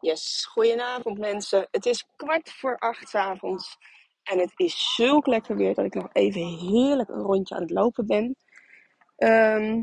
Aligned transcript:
Yes, 0.00 0.46
goedenavond 0.46 1.18
mensen. 1.18 1.68
Het 1.70 1.86
is 1.86 2.06
kwart 2.16 2.50
voor 2.50 2.78
acht 2.78 3.14
avonds 3.14 3.78
en 4.22 4.38
het 4.38 4.52
is 4.56 4.94
zulk 4.94 5.26
lekker 5.26 5.56
weer 5.56 5.74
dat 5.74 5.84
ik 5.84 5.94
nog 5.94 6.08
even 6.12 6.46
heerlijk 6.46 7.08
een 7.08 7.22
rondje 7.22 7.54
aan 7.54 7.60
het 7.60 7.70
lopen 7.70 8.06
ben. 8.06 8.36
Ehm, 9.16 9.82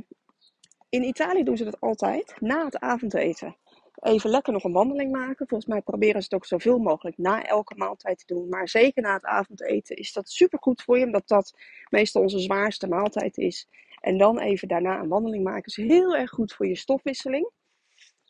in 0.90 1.04
Italië 1.04 1.44
doen 1.44 1.58
ze 1.58 1.64
dat 1.64 1.80
altijd, 1.80 2.36
na 2.40 2.66
het 2.66 2.80
avondeten. 2.80 3.56
Even 3.96 4.30
lekker 4.30 4.54
nog 4.54 4.64
een 4.64 4.72
wandeling 4.72 5.12
maken. 5.12 5.48
Volgens 5.48 5.70
mij 5.70 5.82
proberen 5.82 6.22
ze 6.22 6.28
het 6.30 6.34
ook 6.34 6.46
zoveel 6.46 6.78
mogelijk 6.78 7.18
na 7.18 7.44
elke 7.44 7.76
maaltijd 7.76 8.18
te 8.18 8.34
doen. 8.34 8.50
Maar 8.50 8.70
zeker 8.70 9.02
na 9.02 9.14
het 9.14 9.26
avondeten 9.26 9.96
is 9.96 10.14
dat 10.14 10.30
super 10.30 10.60
goed 10.62 10.82
voor 10.82 10.98
je, 11.00 11.06
omdat 11.06 11.28
dat 11.28 11.54
meestal 11.90 12.22
onze 12.22 12.40
zwaarste 12.40 12.88
maaltijd 12.88 13.38
is. 13.38 13.68
En 14.00 14.18
dan 14.18 14.40
even 14.40 14.68
daarna 14.68 15.00
een 15.00 15.08
wandeling 15.08 15.44
maken 15.44 15.66
is 15.66 15.76
heel 15.76 16.16
erg 16.16 16.30
goed 16.30 16.54
voor 16.54 16.68
je 16.68 16.76
stofwisseling. 16.76 17.52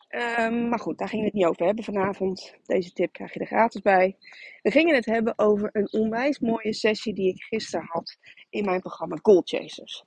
Ehm, 0.08 0.68
maar 0.68 0.78
goed, 0.78 0.98
daar 0.98 1.08
gingen 1.08 1.24
we 1.24 1.30
het 1.30 1.40
niet 1.40 1.48
over 1.48 1.66
hebben 1.66 1.84
vanavond. 1.84 2.54
Deze 2.64 2.92
tip 2.92 3.12
krijg 3.12 3.34
je 3.34 3.40
er 3.40 3.46
gratis 3.46 3.80
bij. 3.80 4.16
We 4.62 4.70
gingen 4.70 4.94
het 4.94 5.06
hebben 5.06 5.38
over 5.38 5.70
een 5.72 5.92
onwijs 5.92 6.38
mooie 6.38 6.72
sessie 6.72 7.14
die 7.14 7.28
ik 7.28 7.42
gisteren 7.42 7.86
had 7.86 8.16
in 8.50 8.64
mijn 8.64 8.80
programma 8.80 9.18
Gold 9.22 9.48
Chasers. 9.48 10.04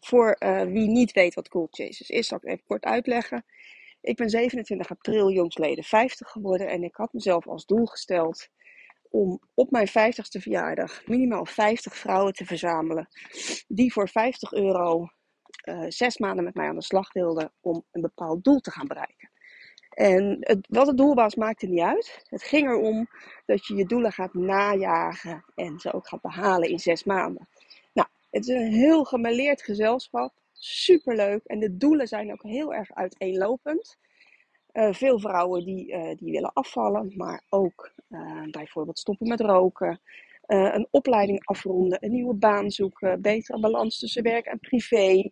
Voor 0.00 0.30
eh, 0.32 0.62
wie 0.62 0.88
niet 0.88 1.12
weet 1.12 1.34
wat 1.34 1.48
Gold 1.50 1.74
Chasers 1.74 2.10
is, 2.10 2.26
zal 2.26 2.36
ik 2.36 2.42
het 2.42 2.52
even 2.52 2.66
kort 2.66 2.84
uitleggen. 2.84 3.44
Ik 4.00 4.16
ben 4.16 4.30
27 4.30 4.90
april 4.90 5.30
jongsleden 5.30 5.84
50 5.84 6.30
geworden 6.30 6.68
en 6.68 6.82
ik 6.82 6.96
had 6.96 7.12
mezelf 7.12 7.46
als 7.46 7.66
doel 7.66 7.86
gesteld 7.86 8.48
om 9.10 9.40
op 9.54 9.70
mijn 9.70 9.88
50ste 9.88 10.40
verjaardag 10.40 11.06
minimaal 11.06 11.46
50 11.46 11.96
vrouwen 11.96 12.32
te 12.32 12.44
verzamelen 12.44 13.08
die 13.68 13.92
voor 13.92 14.08
50 14.08 14.52
euro 14.52 15.08
uh, 15.64 15.84
zes 15.88 16.18
maanden 16.18 16.44
met 16.44 16.54
mij 16.54 16.68
aan 16.68 16.74
de 16.74 16.82
slag 16.82 17.12
wilden 17.12 17.52
om 17.60 17.84
een 17.90 18.00
bepaald 18.00 18.44
doel 18.44 18.60
te 18.60 18.70
gaan 18.70 18.86
bereiken. 18.86 19.30
En 19.94 20.36
het, 20.40 20.66
wat 20.68 20.86
het 20.86 20.96
doel 20.96 21.14
was, 21.14 21.34
maakte 21.34 21.66
niet 21.66 21.80
uit. 21.80 22.24
Het 22.28 22.42
ging 22.42 22.68
erom 22.68 23.08
dat 23.46 23.66
je 23.66 23.74
je 23.74 23.86
doelen 23.86 24.12
gaat 24.12 24.34
najagen 24.34 25.44
en 25.54 25.78
ze 25.78 25.92
ook 25.92 26.08
gaat 26.08 26.20
behalen 26.20 26.68
in 26.68 26.78
zes 26.78 27.04
maanden. 27.04 27.48
Nou, 27.92 28.08
het 28.30 28.48
is 28.48 28.54
een 28.54 28.72
heel 28.72 29.04
gemaleerd 29.04 29.62
gezelschap. 29.62 30.32
Superleuk. 30.52 31.44
En 31.44 31.58
de 31.58 31.76
doelen 31.76 32.08
zijn 32.08 32.32
ook 32.32 32.42
heel 32.42 32.74
erg 32.74 32.94
uiteenlopend. 32.94 33.96
Uh, 34.72 34.92
veel 34.92 35.18
vrouwen 35.18 35.64
die, 35.64 35.92
uh, 35.92 36.16
die 36.16 36.32
willen 36.32 36.52
afvallen, 36.52 37.12
maar 37.16 37.42
ook 37.48 37.92
bijvoorbeeld 38.50 38.98
stoppen 38.98 39.28
met 39.28 39.40
roken. 39.40 40.00
een 40.46 40.88
opleiding 40.90 41.46
afronden, 41.46 41.98
een 42.00 42.10
nieuwe 42.12 42.34
baan 42.34 42.70
zoeken, 42.70 43.20
betere 43.20 43.60
balans 43.60 43.98
tussen 43.98 44.22
werk 44.22 44.46
en 44.46 44.58
privé 44.58 45.30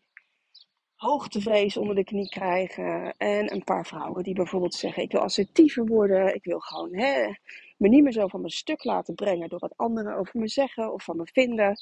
hoogtevrees 1.02 1.76
onder 1.76 1.94
de 1.94 2.04
knie 2.04 2.28
krijgen. 2.28 3.14
En 3.16 3.52
een 3.52 3.64
paar 3.64 3.86
vrouwen 3.86 4.22
die 4.22 4.34
bijvoorbeeld 4.34 4.74
zeggen: 4.74 5.02
Ik 5.02 5.12
wil 5.12 5.20
assertiever 5.20 5.86
worden. 5.86 6.34
Ik 6.34 6.44
wil 6.44 6.60
gewoon 6.60 6.94
hè, 6.94 7.32
me 7.76 7.88
niet 7.88 8.02
meer 8.02 8.12
zo 8.12 8.26
van 8.26 8.40
mijn 8.40 8.52
stuk 8.52 8.84
laten 8.84 9.14
brengen 9.14 9.48
door 9.48 9.58
wat 9.58 9.76
anderen 9.76 10.16
over 10.16 10.40
me 10.40 10.48
zeggen 10.48 10.92
of 10.92 11.04
van 11.04 11.16
me 11.16 11.26
vinden. 11.32 11.76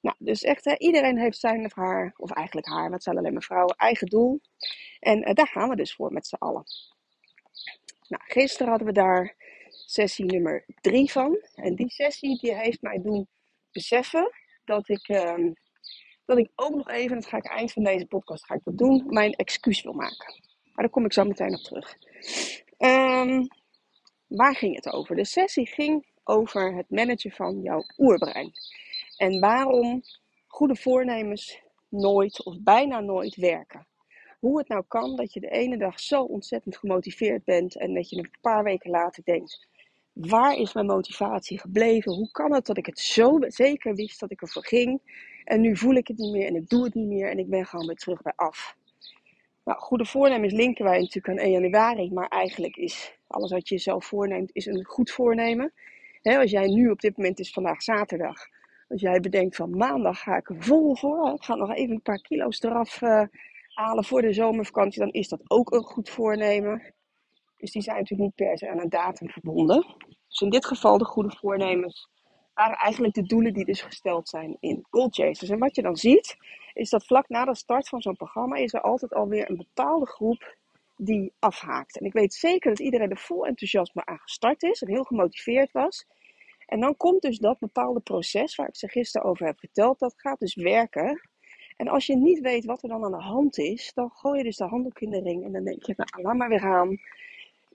Nou, 0.00 0.16
dus 0.18 0.42
echt, 0.42 0.64
hè, 0.64 0.76
iedereen 0.78 1.18
heeft 1.18 1.38
zijn 1.38 1.64
of 1.64 1.74
haar, 1.74 2.14
of 2.16 2.30
eigenlijk 2.30 2.66
haar, 2.66 2.90
dat 2.90 3.02
zijn 3.02 3.18
alleen 3.18 3.32
maar 3.32 3.42
vrouwen, 3.42 3.76
eigen 3.76 4.06
doel. 4.06 4.40
En 5.00 5.28
uh, 5.28 5.34
daar 5.34 5.48
gaan 5.48 5.68
we 5.68 5.76
dus 5.76 5.94
voor 5.94 6.12
met 6.12 6.26
z'n 6.26 6.34
allen. 6.34 6.64
Nou, 8.08 8.22
gisteren 8.26 8.68
hadden 8.68 8.86
we 8.86 8.92
daar 8.92 9.34
sessie 9.68 10.24
nummer 10.24 10.64
drie 10.80 11.10
van. 11.10 11.38
En 11.54 11.74
die 11.74 11.90
sessie 11.90 12.38
die 12.40 12.54
heeft 12.54 12.82
mij 12.82 13.00
doen 13.02 13.28
beseffen 13.72 14.30
dat 14.64 14.88
ik. 14.88 15.08
Uh, 15.08 15.52
dat 16.24 16.38
ik 16.38 16.50
ook 16.54 16.74
nog 16.74 16.88
even, 16.88 17.16
dat 17.16 17.26
ga 17.26 17.36
ik 17.36 17.46
eind 17.46 17.72
van 17.72 17.84
deze 17.84 18.06
podcast 18.06 18.44
ga 18.44 18.54
ik 18.54 18.64
dat 18.64 18.78
doen, 18.78 19.04
mijn 19.06 19.32
excuus 19.32 19.82
wil 19.82 19.92
maken. 19.92 20.42
Maar 20.64 20.84
daar 20.84 20.90
kom 20.90 21.04
ik 21.04 21.12
zo 21.12 21.24
meteen 21.24 21.54
op 21.54 21.60
terug. 21.60 21.96
Um, 22.78 23.48
waar 24.26 24.54
ging 24.54 24.74
het 24.74 24.92
over? 24.92 25.16
De 25.16 25.24
sessie 25.24 25.66
ging 25.66 26.06
over 26.24 26.74
het 26.76 26.90
managen 26.90 27.30
van 27.30 27.60
jouw 27.60 27.84
oerbrein. 27.98 28.52
En 29.16 29.40
waarom 29.40 30.02
goede 30.46 30.76
voornemens 30.76 31.62
nooit 31.88 32.44
of 32.44 32.60
bijna 32.60 33.00
nooit 33.00 33.34
werken. 33.36 33.86
Hoe 34.40 34.58
het 34.58 34.68
nou 34.68 34.84
kan 34.88 35.16
dat 35.16 35.32
je 35.32 35.40
de 35.40 35.50
ene 35.50 35.76
dag 35.76 36.00
zo 36.00 36.22
ontzettend 36.22 36.76
gemotiveerd 36.76 37.44
bent 37.44 37.76
en 37.76 37.94
dat 37.94 38.10
je 38.10 38.16
een 38.16 38.30
paar 38.40 38.64
weken 38.64 38.90
later 38.90 39.24
denkt: 39.24 39.66
waar 40.14 40.56
is 40.56 40.72
mijn 40.72 40.86
motivatie 40.86 41.58
gebleven? 41.58 42.12
Hoe 42.12 42.30
kan 42.30 42.52
het 42.52 42.66
dat 42.66 42.76
ik 42.76 42.86
het 42.86 42.98
zo 42.98 43.38
zeker 43.40 43.94
wist 43.94 44.20
dat 44.20 44.30
ik 44.30 44.40
ervoor 44.40 44.66
ging? 44.66 45.00
En 45.44 45.60
nu 45.60 45.76
voel 45.76 45.94
ik 45.94 46.08
het 46.08 46.16
niet 46.16 46.32
meer 46.32 46.46
en 46.46 46.56
ik 46.56 46.68
doe 46.68 46.84
het 46.84 46.94
niet 46.94 47.08
meer 47.08 47.30
en 47.30 47.38
ik 47.38 47.48
ben 47.48 47.66
gewoon 47.66 47.86
weer 47.86 47.96
terug 47.96 48.22
bij 48.22 48.32
af. 48.36 48.76
Nou, 49.64 49.78
goede 49.78 50.04
voornemens 50.04 50.52
linken 50.52 50.84
wij 50.84 50.98
natuurlijk 50.98 51.28
aan 51.28 51.44
1 51.44 51.50
januari, 51.50 52.12
maar 52.12 52.28
eigenlijk 52.28 52.76
is 52.76 53.18
alles 53.26 53.50
wat 53.50 53.68
je 53.68 53.78
zelf 53.78 54.04
voorneemt 54.04 54.50
is 54.52 54.66
een 54.66 54.84
goed 54.84 55.10
voornemen. 55.10 55.72
als 56.22 56.50
jij 56.50 56.66
nu 56.66 56.90
op 56.90 57.00
dit 57.00 57.16
moment 57.16 57.38
is 57.38 57.52
vandaag 57.52 57.82
zaterdag, 57.82 58.48
als 58.88 59.00
jij 59.00 59.20
bedenkt 59.20 59.56
van 59.56 59.76
maandag 59.76 60.20
ga 60.20 60.36
ik 60.36 60.48
er 60.48 60.62
vol 60.62 60.96
voor, 60.96 61.32
ik 61.34 61.42
ga 61.42 61.54
nog 61.54 61.74
even 61.74 61.94
een 61.94 62.02
paar 62.02 62.20
kilo's 62.20 62.62
eraf 62.62 63.02
uh, 63.02 63.22
halen 63.68 64.04
voor 64.04 64.22
de 64.22 64.32
zomervakantie, 64.32 65.00
dan 65.00 65.10
is 65.10 65.28
dat 65.28 65.40
ook 65.46 65.72
een 65.72 65.82
goed 65.82 66.10
voornemen. 66.10 66.93
Dus 67.64 67.72
die 67.72 67.82
zijn 67.82 67.96
natuurlijk 67.96 68.22
niet 68.28 68.48
per 68.48 68.58
se 68.58 68.70
aan 68.70 68.80
een 68.80 68.88
datum 68.88 69.30
verbonden. 69.30 69.96
Dus 70.28 70.40
in 70.40 70.50
dit 70.50 70.66
geval 70.66 70.98
de 70.98 71.04
goede 71.04 71.36
voornemens 71.36 72.08
waren 72.54 72.76
eigenlijk 72.76 73.14
de 73.14 73.22
doelen 73.22 73.52
die 73.52 73.64
dus 73.64 73.82
gesteld 73.82 74.28
zijn 74.28 74.56
in 74.60 74.86
Gold 74.90 75.14
Chasers. 75.14 75.50
En 75.50 75.58
wat 75.58 75.74
je 75.74 75.82
dan 75.82 75.96
ziet, 75.96 76.36
is 76.72 76.90
dat 76.90 77.06
vlak 77.06 77.28
na 77.28 77.44
de 77.44 77.54
start 77.54 77.88
van 77.88 78.02
zo'n 78.02 78.16
programma 78.16 78.56
is 78.56 78.74
er 78.74 78.80
altijd 78.80 79.14
alweer 79.14 79.50
een 79.50 79.56
bepaalde 79.56 80.06
groep 80.06 80.56
die 80.96 81.32
afhaakt. 81.38 81.98
En 81.98 82.06
ik 82.06 82.12
weet 82.12 82.34
zeker 82.34 82.70
dat 82.70 82.80
iedereen 82.80 83.10
er 83.10 83.18
vol 83.18 83.46
enthousiasme 83.46 84.04
aan 84.04 84.18
gestart 84.18 84.62
is 84.62 84.82
en 84.82 84.88
heel 84.88 85.04
gemotiveerd 85.04 85.72
was. 85.72 86.06
En 86.66 86.80
dan 86.80 86.96
komt 86.96 87.22
dus 87.22 87.38
dat 87.38 87.58
bepaalde 87.58 88.00
proces 88.00 88.54
waar 88.54 88.68
ik 88.68 88.76
ze 88.76 88.88
gisteren 88.88 89.28
over 89.28 89.46
heb 89.46 89.58
verteld, 89.58 89.98
dat 89.98 90.14
gaat 90.16 90.38
dus 90.38 90.54
werken. 90.54 91.28
En 91.76 91.88
als 91.88 92.06
je 92.06 92.16
niet 92.16 92.40
weet 92.40 92.64
wat 92.64 92.82
er 92.82 92.88
dan 92.88 93.04
aan 93.04 93.10
de 93.10 93.22
hand 93.22 93.58
is, 93.58 93.92
dan 93.94 94.10
gooi 94.10 94.38
je 94.38 94.44
dus 94.44 94.56
de 94.56 94.64
handdoek 94.64 95.00
in 95.00 95.10
de 95.10 95.20
ring 95.20 95.44
en 95.44 95.52
dan 95.52 95.64
denk 95.64 95.82
je, 95.82 95.94
nou 95.96 96.22
laat 96.22 96.36
maar 96.36 96.48
weer 96.48 96.60
gaan 96.60 96.98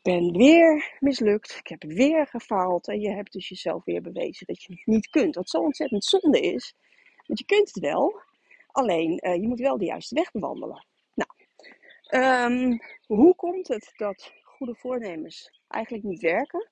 ben 0.01 0.37
weer 0.37 0.97
mislukt. 0.99 1.55
Ik 1.59 1.67
heb 1.67 1.83
weer 1.83 2.27
gefaald. 2.27 2.87
En 2.87 2.99
je 2.99 3.09
hebt 3.09 3.31
dus 3.31 3.49
jezelf 3.49 3.83
weer 3.83 4.01
bewezen 4.01 4.45
dat 4.45 4.63
je 4.63 4.73
het 4.73 4.85
niet 4.85 5.09
kunt. 5.09 5.35
Wat 5.35 5.49
zo 5.49 5.57
ontzettend 5.57 6.03
zonde 6.03 6.39
is. 6.39 6.75
Want 7.25 7.39
je 7.39 7.45
kunt 7.45 7.67
het 7.73 7.79
wel. 7.79 8.21
Alleen 8.67 9.19
uh, 9.21 9.35
je 9.35 9.47
moet 9.47 9.59
wel 9.59 9.77
de 9.77 9.85
juiste 9.85 10.15
weg 10.15 10.31
bewandelen. 10.31 10.85
Nou, 11.13 11.31
um, 12.51 12.81
hoe 13.05 13.35
komt 13.35 13.67
het 13.67 13.93
dat 13.95 14.33
goede 14.43 14.75
voornemens 14.75 15.61
eigenlijk 15.67 16.03
niet 16.03 16.21
werken? 16.21 16.69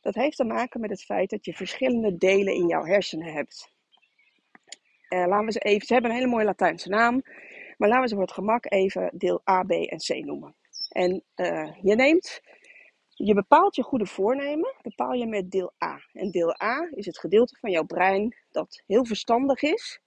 Dat 0.00 0.14
heeft 0.14 0.36
te 0.36 0.44
maken 0.44 0.80
met 0.80 0.90
het 0.90 1.04
feit 1.04 1.30
dat 1.30 1.44
je 1.44 1.52
verschillende 1.52 2.16
delen 2.16 2.54
in 2.54 2.66
jouw 2.66 2.84
hersenen 2.84 3.32
hebt. 3.32 3.72
Uh, 5.08 5.26
laten 5.26 5.46
we 5.46 5.52
ze 5.52 5.58
even, 5.58 5.86
ze 5.86 5.92
hebben 5.92 6.10
een 6.10 6.16
hele 6.16 6.30
mooie 6.30 6.44
Latijnse 6.44 6.88
naam. 6.88 7.22
Maar 7.76 7.88
laten 7.88 8.02
we 8.02 8.08
ze 8.08 8.14
voor 8.14 8.24
het 8.24 8.32
gemak 8.32 8.72
even 8.72 9.10
deel 9.14 9.40
A, 9.50 9.62
B 9.62 9.70
en 9.70 9.98
C 9.98 10.24
noemen. 10.24 10.54
En 10.98 11.22
uh, 11.36 11.70
je 11.82 11.94
neemt, 11.94 12.40
je 13.08 13.34
bepaalt 13.34 13.76
je 13.76 13.82
goede 13.82 14.06
voornemen, 14.06 14.74
bepaal 14.82 15.12
je 15.12 15.26
met 15.26 15.50
deel 15.50 15.72
A. 15.84 16.00
En 16.12 16.30
deel 16.30 16.62
A 16.62 16.88
is 16.90 17.06
het 17.06 17.18
gedeelte 17.18 17.56
van 17.60 17.70
jouw 17.70 17.84
brein 17.84 18.36
dat 18.50 18.82
heel 18.86 19.04
verstandig 19.04 19.62
is. 19.62 20.00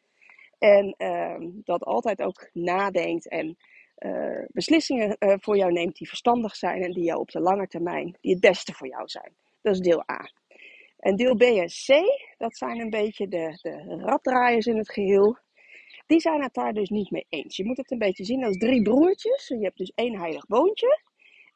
En 0.57 0.96
uh, 0.97 1.35
dat 1.63 1.84
altijd 1.84 2.22
ook 2.22 2.50
nadenkt 2.53 3.28
en 3.28 3.57
uh, 3.97 4.46
beslissingen 4.47 5.16
uh, 5.19 5.34
voor 5.40 5.57
jou 5.57 5.72
neemt 5.72 5.96
die 5.96 6.07
verstandig 6.07 6.56
zijn 6.56 6.84
en 6.84 6.91
die 6.91 7.03
jou 7.03 7.19
op 7.19 7.31
de 7.31 7.40
lange 7.40 7.68
termijn 7.68 8.18
die 8.22 8.31
het 8.31 8.41
beste 8.41 8.73
voor 8.73 8.88
jou 8.88 9.08
zijn. 9.08 9.35
Dat 9.62 9.73
is 9.73 9.79
deel 9.79 10.03
A. 10.12 10.29
En 11.00 11.16
deel 11.16 11.35
B 11.35 11.41
en 11.41 11.68
C, 11.68 12.03
dat 12.38 12.58
zijn 12.58 12.79
een 12.79 12.90
beetje 12.90 13.28
de, 13.28 13.59
de 13.62 14.02
raddraaiers 14.06 14.66
in 14.66 14.78
het 14.78 14.91
geheel 14.91 15.38
die 16.12 16.20
zijn 16.20 16.42
het 16.42 16.54
daar 16.54 16.74
dus 16.74 16.90
niet 16.90 17.12
mee 17.12 17.26
eens. 17.30 17.58
Je 17.58 17.66
moet 17.66 17.78
het 17.78 17.92
een 17.92 17.98
beetje 17.98 18.24
zien 18.26 18.44
als 18.44 18.58
drie 18.58 18.82
broertjes. 18.82 19.48
Je 19.48 19.64
hebt 19.64 19.78
dus 19.78 19.92
één 19.96 20.20
heilig 20.20 20.48
boontje. 20.48 21.02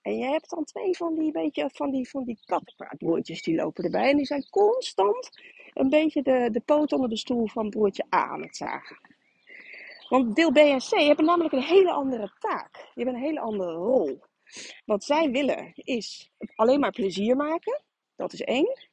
En 0.01 0.17
je 0.17 0.25
hebt 0.25 0.49
dan 0.49 0.63
twee 0.63 0.97
van 0.97 1.15
die, 1.15 1.31
beetje, 1.31 1.69
van 1.73 1.91
die, 1.91 2.09
van 2.09 2.23
die 2.23 2.39
die 3.41 3.55
lopen 3.55 3.83
erbij. 3.83 4.09
En 4.09 4.17
die 4.17 4.25
zijn 4.25 4.49
constant 4.49 5.29
een 5.73 5.89
beetje 5.89 6.21
de, 6.21 6.49
de 6.51 6.59
poot 6.59 6.93
onder 6.93 7.09
de 7.09 7.17
stoel 7.17 7.47
van 7.47 7.69
broertje 7.69 8.05
A 8.15 8.27
aan 8.27 8.41
het 8.41 8.55
zagen. 8.55 8.99
Want 10.09 10.35
deel 10.35 10.51
B 10.51 10.57
en 10.57 10.79
C 10.79 10.89
hebben 10.89 11.25
namelijk 11.25 11.53
een 11.53 11.61
hele 11.61 11.91
andere 11.91 12.31
taak. 12.39 12.73
Die 12.73 13.03
hebben 13.03 13.15
een 13.15 13.27
hele 13.27 13.39
andere 13.39 13.73
rol. 13.73 14.19
Wat 14.85 15.03
zij 15.03 15.31
willen 15.31 15.71
is 15.75 16.31
alleen 16.55 16.79
maar 16.79 16.91
plezier 16.91 17.35
maken. 17.35 17.81
Dat 18.15 18.33
is 18.33 18.41
één. 18.41 18.89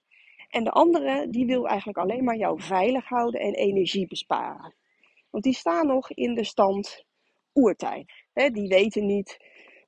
En 0.50 0.64
de 0.64 0.70
andere, 0.70 1.31
die 1.31 1.46
wil 1.46 1.69
eigenlijk 1.69 1.98
alleen 1.98 2.25
maar 2.25 2.36
jou 2.36 2.60
veilig 2.60 3.08
houden 3.08 3.40
en 3.40 3.54
energie 3.54 4.06
besparen. 4.06 4.81
Want 5.32 5.44
die 5.44 5.55
staan 5.55 5.87
nog 5.87 6.11
in 6.11 6.34
de 6.34 6.44
stand 6.44 7.05
oertijd. 7.52 8.12
die 8.32 8.69
weten 8.69 9.06
niet 9.06 9.37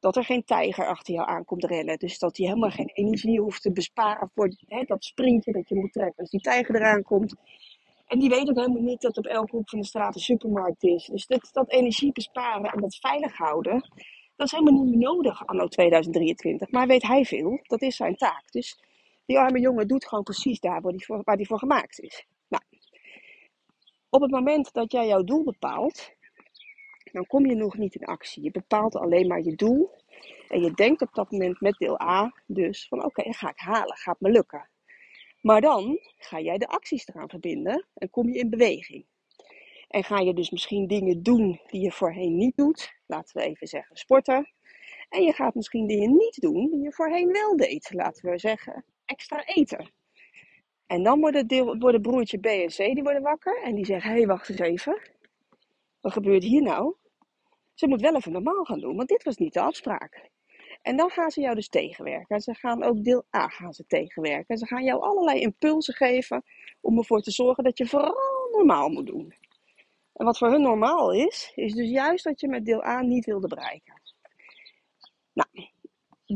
dat 0.00 0.16
er 0.16 0.24
geen 0.24 0.44
tijger 0.44 0.86
achter 0.86 1.14
jou 1.14 1.28
aankomt 1.28 1.64
rennen. 1.64 1.98
Dus 1.98 2.18
dat 2.18 2.36
hij 2.36 2.46
helemaal 2.46 2.70
geen 2.70 2.90
energie 2.94 3.40
hoeft 3.40 3.62
te 3.62 3.72
besparen 3.72 4.30
voor 4.34 4.50
dat 4.86 5.04
sprintje 5.04 5.52
dat 5.52 5.68
je 5.68 5.74
moet 5.74 5.92
trekken 5.92 6.20
als 6.20 6.30
die 6.30 6.40
tijger 6.40 6.74
eraan 6.74 7.02
komt. 7.02 7.34
En 8.06 8.18
die 8.18 8.28
weten 8.28 8.48
ook 8.48 8.56
helemaal 8.56 8.82
niet 8.82 9.00
dat 9.00 9.18
op 9.18 9.26
elke 9.26 9.56
hoek 9.56 9.68
van 9.68 9.78
de 9.80 9.86
straat 9.86 10.14
een 10.14 10.20
supermarkt 10.20 10.82
is. 10.82 11.06
Dus 11.06 11.26
dat, 11.26 11.48
dat 11.52 11.70
energie 11.70 12.12
besparen 12.12 12.70
en 12.70 12.80
dat 12.80 12.96
veilig 12.96 13.36
houden, 13.36 13.90
Dat 14.36 14.46
is 14.46 14.52
helemaal 14.52 14.82
niet 14.82 14.90
meer 14.90 15.08
nodig 15.08 15.46
anno 15.46 15.66
2023. 15.66 16.70
Maar 16.70 16.86
weet 16.86 17.02
hij 17.02 17.24
veel, 17.24 17.60
dat 17.62 17.82
is 17.82 17.96
zijn 17.96 18.16
taak. 18.16 18.52
Dus 18.52 18.78
die 19.26 19.38
arme 19.38 19.60
jongen 19.60 19.88
doet 19.88 20.06
gewoon 20.06 20.24
precies 20.24 20.60
daar 20.60 20.80
waar 20.80 20.92
hij 20.96 21.22
waar 21.22 21.36
die 21.36 21.46
voor 21.46 21.58
gemaakt 21.58 22.00
is. 22.00 22.26
Op 24.14 24.20
het 24.20 24.30
moment 24.30 24.72
dat 24.72 24.92
jij 24.92 25.06
jouw 25.06 25.22
doel 25.24 25.44
bepaalt, 25.44 26.10
dan 27.12 27.26
kom 27.26 27.46
je 27.46 27.54
nog 27.54 27.76
niet 27.76 27.94
in 27.94 28.06
actie. 28.06 28.42
Je 28.42 28.50
bepaalt 28.50 28.96
alleen 28.96 29.26
maar 29.26 29.42
je 29.42 29.54
doel. 29.54 29.90
En 30.48 30.60
je 30.60 30.70
denkt 30.70 31.02
op 31.02 31.14
dat 31.14 31.30
moment 31.30 31.60
met 31.60 31.78
deel 31.78 32.00
A 32.00 32.42
dus 32.46 32.88
van 32.88 33.04
oké, 33.04 33.32
ga 33.32 33.50
ik 33.50 33.58
halen, 33.58 33.96
gaat 33.96 34.20
me 34.20 34.30
lukken. 34.30 34.68
Maar 35.40 35.60
dan 35.60 35.98
ga 36.18 36.40
jij 36.40 36.58
de 36.58 36.68
acties 36.68 37.08
eraan 37.08 37.28
verbinden 37.28 37.86
en 37.94 38.10
kom 38.10 38.28
je 38.28 38.38
in 38.38 38.50
beweging. 38.50 39.06
En 39.88 40.04
ga 40.04 40.18
je 40.18 40.34
dus 40.34 40.50
misschien 40.50 40.86
dingen 40.86 41.22
doen 41.22 41.60
die 41.66 41.80
je 41.80 41.92
voorheen 41.92 42.36
niet 42.36 42.56
doet. 42.56 42.94
Laten 43.06 43.36
we 43.36 43.42
even 43.42 43.66
zeggen 43.66 43.96
sporten. 43.96 44.52
En 45.08 45.22
je 45.22 45.32
gaat 45.32 45.54
misschien 45.54 45.86
dingen 45.86 46.16
niet 46.16 46.40
doen 46.40 46.70
die 46.70 46.80
je 46.80 46.92
voorheen 46.92 47.32
wel 47.32 47.56
deed. 47.56 47.90
Laten 47.92 48.30
we 48.30 48.38
zeggen 48.38 48.84
extra 49.04 49.44
eten. 49.44 49.92
En 50.94 51.02
dan 51.02 51.20
worden, 51.20 51.46
deel, 51.46 51.78
worden 51.78 52.00
broertje 52.00 52.38
B 52.38 52.46
en 52.46 52.68
C 52.68 52.76
die 52.76 53.02
worden 53.02 53.22
wakker. 53.22 53.62
En 53.62 53.74
die 53.74 53.84
zeggen, 53.84 54.10
hé 54.10 54.16
hey, 54.16 54.26
wacht 54.26 54.48
eens 54.48 54.58
even. 54.58 55.00
Wat 56.00 56.12
gebeurt 56.12 56.42
hier 56.42 56.62
nou? 56.62 56.94
Ze 57.74 57.88
moet 57.88 58.00
wel 58.00 58.14
even 58.14 58.32
normaal 58.32 58.64
gaan 58.64 58.80
doen, 58.80 58.96
want 58.96 59.08
dit 59.08 59.22
was 59.22 59.36
niet 59.36 59.52
de 59.52 59.60
afspraak. 59.60 60.30
En 60.82 60.96
dan 60.96 61.10
gaan 61.10 61.30
ze 61.30 61.40
jou 61.40 61.54
dus 61.54 61.68
tegenwerken. 61.68 62.36
En 62.36 62.40
ze 62.40 62.54
gaan 62.54 62.82
ook 62.82 63.04
deel 63.04 63.24
A 63.36 63.48
gaan 63.48 63.72
ze 63.72 63.84
tegenwerken. 63.86 64.46
En 64.46 64.58
ze 64.58 64.66
gaan 64.66 64.84
jou 64.84 65.00
allerlei 65.00 65.40
impulsen 65.40 65.94
geven 65.94 66.42
om 66.80 66.98
ervoor 66.98 67.20
te 67.20 67.30
zorgen 67.30 67.64
dat 67.64 67.78
je 67.78 67.86
vooral 67.86 68.48
normaal 68.52 68.88
moet 68.88 69.06
doen. 69.06 69.34
En 70.12 70.24
wat 70.24 70.38
voor 70.38 70.50
hun 70.50 70.62
normaal 70.62 71.12
is, 71.12 71.52
is 71.54 71.74
dus 71.74 71.90
juist 71.90 72.24
dat 72.24 72.40
je 72.40 72.48
met 72.48 72.64
deel 72.64 72.84
A 72.84 73.02
niet 73.02 73.24
wilde 73.24 73.48
bereiken. 73.48 74.00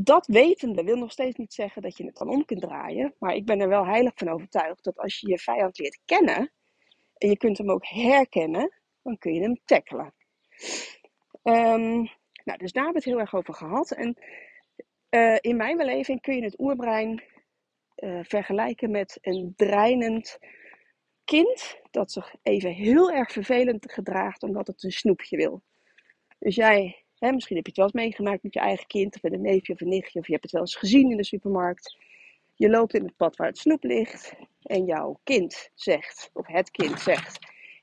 Dat 0.01 0.27
wetende 0.27 0.85
wil 0.85 0.97
nog 0.97 1.13
steeds 1.13 1.37
niet 1.37 1.53
zeggen 1.53 1.83
dat 1.83 1.97
je 1.97 2.05
het 2.05 2.17
dan 2.17 2.29
om 2.29 2.45
kunt 2.45 2.61
draaien. 2.61 3.15
Maar 3.19 3.35
ik 3.35 3.45
ben 3.45 3.61
er 3.61 3.69
wel 3.69 3.87
heilig 3.87 4.13
van 4.15 4.29
overtuigd 4.29 4.85
dat 4.85 4.99
als 4.99 5.21
je 5.21 5.29
je 5.29 5.39
vijand 5.39 5.79
leert 5.79 5.99
kennen 6.05 6.53
en 7.19 7.29
je 7.29 7.37
kunt 7.37 7.59
hem 7.59 7.71
ook 7.71 7.87
herkennen, 7.87 8.73
dan 9.03 9.19
kun 9.19 9.35
je 9.35 9.41
hem 9.41 9.61
tackelen. 9.65 10.15
Um, 11.43 12.11
nou, 12.45 12.59
dus 12.59 12.73
daar 12.73 12.85
hebben 12.85 13.03
we 13.03 13.09
het 13.09 13.17
heel 13.19 13.21
erg 13.21 13.35
over 13.35 13.55
gehad. 13.55 13.91
En 13.91 14.17
uh, 15.11 15.37
in 15.41 15.57
mijn 15.57 15.77
beleving 15.77 16.21
kun 16.21 16.35
je 16.35 16.43
het 16.43 16.61
oerbrein 16.61 17.23
uh, 17.97 18.21
vergelijken 18.23 18.91
met 18.91 19.19
een 19.21 19.53
dreinend 19.57 20.39
kind 21.25 21.81
dat 21.91 22.13
zich 22.13 22.35
even 22.43 22.73
heel 22.73 23.11
erg 23.11 23.33
vervelend 23.33 23.93
gedraagt 23.93 24.43
omdat 24.43 24.67
het 24.67 24.83
een 24.83 24.91
snoepje 24.91 25.37
wil. 25.37 25.63
Dus 26.39 26.55
jij, 26.55 27.05
hè, 27.19 27.33
misschien 27.33 27.57
heb 27.57 27.67
je 27.67 27.71
het 27.71 27.81
wel 27.81 27.91
eens 27.93 28.05
meegemaakt 28.05 28.43
met 28.43 28.55
je 28.55 28.61
eigen 28.61 28.87
kind 28.87 29.15
of 29.15 29.23
met 29.23 29.33
een 29.33 29.41
neefje 29.41 29.73
of 29.73 29.81
een 29.81 29.89
nichtje 29.89 30.19
of 30.19 30.27
je 30.27 30.33
hebt 30.33 30.45
het 30.45 30.53
wel 30.53 30.61
eens 30.61 30.77
gezien 30.77 31.11
in 31.11 31.17
de 31.17 31.25
supermarkt. 31.25 31.97
Je 32.55 32.71
loopt 32.71 32.95
in 32.95 33.05
het 33.05 33.17
pad 33.17 33.37
waar 33.37 33.47
het 33.47 33.59
snoep 33.59 33.85
ligt 33.85 34.35
en 34.63 34.85
jouw 34.85 35.21
kind 35.25 35.71
zegt, 35.75 36.31
of 36.33 36.47
het 36.47 36.71
kind 36.71 37.01
zegt, 37.01 37.39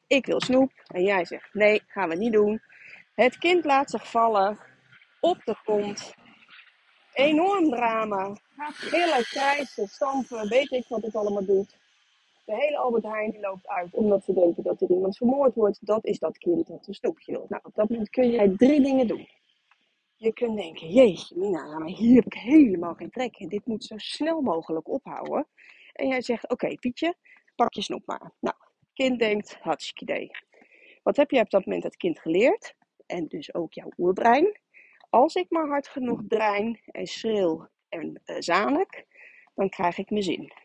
ik 0.07 0.25
wil 0.25 0.41
snoep. 0.41 0.71
En 0.85 1.03
jij 1.03 1.25
zegt, 1.25 1.53
nee, 1.53 1.81
gaan 1.87 2.09
we 2.09 2.15
niet 2.15 2.33
doen. 2.33 2.61
Het 3.15 3.37
kind 3.37 3.65
laat 3.65 3.89
zich 3.89 4.09
vallen 4.09 4.59
op 5.19 5.41
de 5.45 5.53
grond. 5.53 6.13
Enorm 7.13 7.69
drama. 7.69 8.37
Gillen, 8.57 9.23
krijsen, 9.23 9.87
stampen, 9.87 10.47
weet 10.47 10.71
ik 10.71 10.85
wat 10.87 11.01
het 11.01 11.15
allemaal 11.15 11.45
doet. 11.45 11.77
De 12.45 12.55
hele 12.55 12.77
Albert 12.77 13.03
Heijn 13.03 13.39
loopt 13.39 13.67
uit 13.67 13.93
omdat 13.93 14.23
ze 14.23 14.33
denken 14.33 14.63
dat 14.63 14.81
er 14.81 14.89
iemand 14.89 15.17
vermoord 15.17 15.55
wordt. 15.55 15.85
Dat 15.85 16.05
is 16.05 16.19
dat 16.19 16.37
kind 16.37 16.67
dat 16.67 16.87
een 16.87 16.93
snoepje 16.93 17.31
wil. 17.31 17.45
Nou, 17.49 17.61
op 17.65 17.75
dat 17.75 17.89
moment 17.89 18.09
kun 18.09 18.29
jij 18.29 18.53
drie 18.57 18.81
dingen 18.81 19.07
doen. 19.07 19.27
Je 20.15 20.33
kunt 20.33 20.57
denken, 20.57 20.89
jeetje 20.89 21.37
Mina, 21.37 21.79
maar 21.79 21.87
hier 21.87 22.15
heb 22.15 22.25
ik 22.25 22.33
helemaal 22.33 22.93
geen 22.93 23.09
trek 23.09 23.37
in. 23.37 23.47
Dit 23.47 23.65
moet 23.65 23.83
zo 23.83 23.97
snel 23.97 24.41
mogelijk 24.41 24.87
ophouden. 24.87 25.47
En 25.93 26.07
jij 26.07 26.21
zegt, 26.21 26.49
oké 26.49 26.75
Pietje, 26.75 27.15
pak 27.55 27.73
je 27.73 27.81
snoep 27.81 28.05
maar. 28.05 28.33
Nou, 28.39 28.55
kind 28.93 29.19
denkt, 29.19 29.57
hartstikke 29.61 30.13
idee. 30.13 30.31
Wat 31.03 31.15
heb 31.15 31.31
je 31.31 31.39
op 31.39 31.49
dat 31.49 31.65
moment 31.65 31.83
het 31.83 31.95
kind 31.95 32.19
geleerd? 32.19 32.75
En 33.05 33.27
dus 33.27 33.53
ook 33.53 33.73
jouw 33.73 33.91
oerbrein. 33.97 34.59
Als 35.09 35.35
ik 35.35 35.49
maar 35.49 35.67
hard 35.67 35.87
genoeg 35.87 36.21
drein 36.27 36.79
en 36.85 37.07
schreeuw 37.07 37.67
en 37.89 38.21
uh, 38.25 38.35
zanik, 38.39 39.05
dan 39.55 39.69
krijg 39.69 39.97
ik 39.97 40.09
mijn 40.09 40.23
zin. 40.23 40.64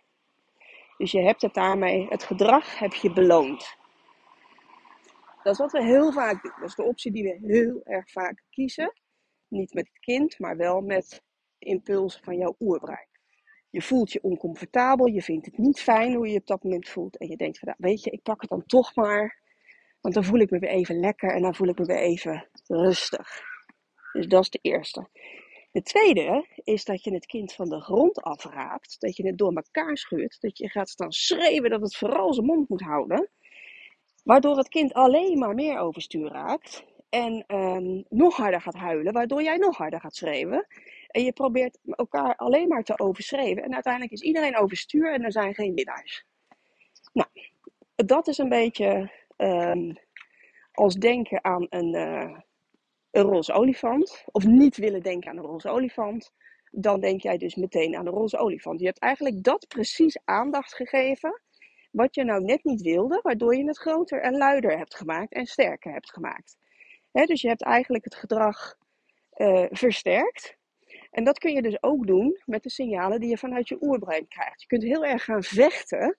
Dus 1.00 1.10
je 1.10 1.22
hebt 1.22 1.42
het 1.42 1.54
daarmee, 1.54 2.06
het 2.08 2.22
gedrag 2.22 2.78
heb 2.78 2.94
je 2.94 3.12
beloond. 3.12 3.76
Dat 5.42 5.52
is 5.52 5.58
wat 5.58 5.72
we 5.72 5.84
heel 5.84 6.12
vaak 6.12 6.42
doen. 6.42 6.52
Dat 6.56 6.68
is 6.68 6.74
de 6.74 6.82
optie 6.82 7.12
die 7.12 7.22
we 7.22 7.52
heel 7.52 7.80
erg 7.84 8.10
vaak 8.10 8.42
kiezen. 8.50 8.92
Niet 9.48 9.74
met 9.74 9.88
het 9.88 9.98
kind, 9.98 10.38
maar 10.38 10.56
wel 10.56 10.80
met 10.80 11.22
impulsen 11.58 12.24
van 12.24 12.36
jouw 12.36 12.54
oerbrein. 12.58 13.08
Je 13.70 13.82
voelt 13.82 14.12
je 14.12 14.22
oncomfortabel, 14.22 15.06
je 15.06 15.22
vindt 15.22 15.46
het 15.46 15.58
niet 15.58 15.80
fijn 15.80 16.14
hoe 16.14 16.26
je 16.26 16.32
je 16.32 16.38
op 16.38 16.46
dat 16.46 16.62
moment 16.62 16.88
voelt. 16.88 17.18
En 17.18 17.28
je 17.28 17.36
denkt 17.36 17.58
van, 17.58 17.68
nou, 17.68 17.90
weet 17.90 18.04
je, 18.04 18.10
ik 18.10 18.22
pak 18.22 18.40
het 18.40 18.50
dan 18.50 18.66
toch 18.66 18.94
maar. 18.94 19.38
Want 20.00 20.14
dan 20.14 20.24
voel 20.24 20.40
ik 20.40 20.50
me 20.50 20.58
weer 20.58 20.70
even 20.70 21.00
lekker 21.00 21.30
en 21.34 21.42
dan 21.42 21.54
voel 21.54 21.68
ik 21.68 21.78
me 21.78 21.84
weer 21.84 22.00
even 22.00 22.48
rustig. 22.66 23.42
Dus 24.12 24.26
dat 24.26 24.42
is 24.42 24.50
de 24.50 24.58
eerste. 24.62 25.08
De 25.72 25.82
tweede 25.82 26.46
is 26.64 26.84
dat 26.84 27.04
je 27.04 27.14
het 27.14 27.26
kind 27.26 27.52
van 27.52 27.68
de 27.68 27.80
grond 27.80 28.22
afraapt, 28.22 28.96
dat 28.98 29.16
je 29.16 29.26
het 29.26 29.38
door 29.38 29.52
elkaar 29.52 29.96
schuurt, 29.96 30.40
dat 30.40 30.58
je 30.58 30.68
gaat 30.68 30.88
staan 30.88 31.12
schreeuwen 31.12 31.70
dat 31.70 31.80
het 31.80 31.96
vooral 31.96 32.34
zijn 32.34 32.46
mond 32.46 32.68
moet 32.68 32.80
houden, 32.82 33.30
waardoor 34.24 34.56
het 34.56 34.68
kind 34.68 34.92
alleen 34.92 35.38
maar 35.38 35.54
meer 35.54 35.78
overstuur 35.78 36.28
raakt 36.28 36.84
en 37.08 37.44
um, 37.54 38.04
nog 38.08 38.36
harder 38.36 38.60
gaat 38.60 38.74
huilen, 38.74 39.12
waardoor 39.12 39.42
jij 39.42 39.56
nog 39.56 39.76
harder 39.76 40.00
gaat 40.00 40.14
schreeuwen. 40.14 40.66
En 41.08 41.24
je 41.24 41.32
probeert 41.32 41.78
elkaar 41.84 42.36
alleen 42.36 42.68
maar 42.68 42.82
te 42.82 42.98
overschreeuwen 42.98 43.62
en 43.62 43.74
uiteindelijk 43.74 44.12
is 44.12 44.22
iedereen 44.22 44.56
overstuur 44.56 45.12
en 45.12 45.22
er 45.22 45.32
zijn 45.32 45.54
geen 45.54 45.74
winnaars. 45.74 46.24
Nou, 47.12 47.28
dat 47.94 48.26
is 48.26 48.38
een 48.38 48.48
beetje 48.48 49.10
als 50.72 50.94
denken 50.94 51.44
aan 51.44 51.66
een, 51.68 51.94
uh, 51.94 52.38
een 53.10 53.22
roze 53.22 53.52
olifant, 53.52 54.24
of 54.26 54.44
niet 54.46 54.76
willen 54.76 55.02
denken 55.02 55.30
aan 55.30 55.36
een 55.36 55.44
roze 55.44 55.68
olifant, 55.68 56.32
dan 56.70 57.00
denk 57.00 57.20
jij 57.20 57.38
dus 57.38 57.54
meteen 57.54 57.96
aan 57.96 58.06
een 58.06 58.12
roze 58.12 58.36
olifant. 58.36 58.80
Je 58.80 58.86
hebt 58.86 58.98
eigenlijk 58.98 59.42
dat 59.42 59.68
precies 59.68 60.18
aandacht 60.24 60.74
gegeven, 60.74 61.40
wat 61.90 62.14
je 62.14 62.24
nou 62.24 62.44
net 62.44 62.64
niet 62.64 62.82
wilde, 62.82 63.20
waardoor 63.22 63.56
je 63.56 63.66
het 63.66 63.78
groter 63.78 64.20
en 64.20 64.36
luider 64.36 64.78
hebt 64.78 64.94
gemaakt 64.94 65.32
en 65.32 65.46
sterker 65.46 65.92
hebt 65.92 66.12
gemaakt. 66.12 66.56
Dus 67.12 67.40
je 67.40 67.48
hebt 67.48 67.62
eigenlijk 67.62 68.04
het 68.04 68.14
gedrag 68.14 68.76
uh, 69.36 69.66
versterkt. 69.70 70.58
En 71.10 71.24
dat 71.24 71.38
kun 71.38 71.52
je 71.52 71.62
dus 71.62 71.82
ook 71.82 72.06
doen 72.06 72.40
met 72.44 72.62
de 72.62 72.70
signalen 72.70 73.20
die 73.20 73.28
je 73.28 73.38
vanuit 73.38 73.68
je 73.68 73.78
oerbrein 73.80 74.28
krijgt. 74.28 74.60
Je 74.60 74.66
kunt 74.66 74.82
heel 74.82 75.04
erg 75.04 75.24
gaan 75.24 75.42
vechten 75.42 76.18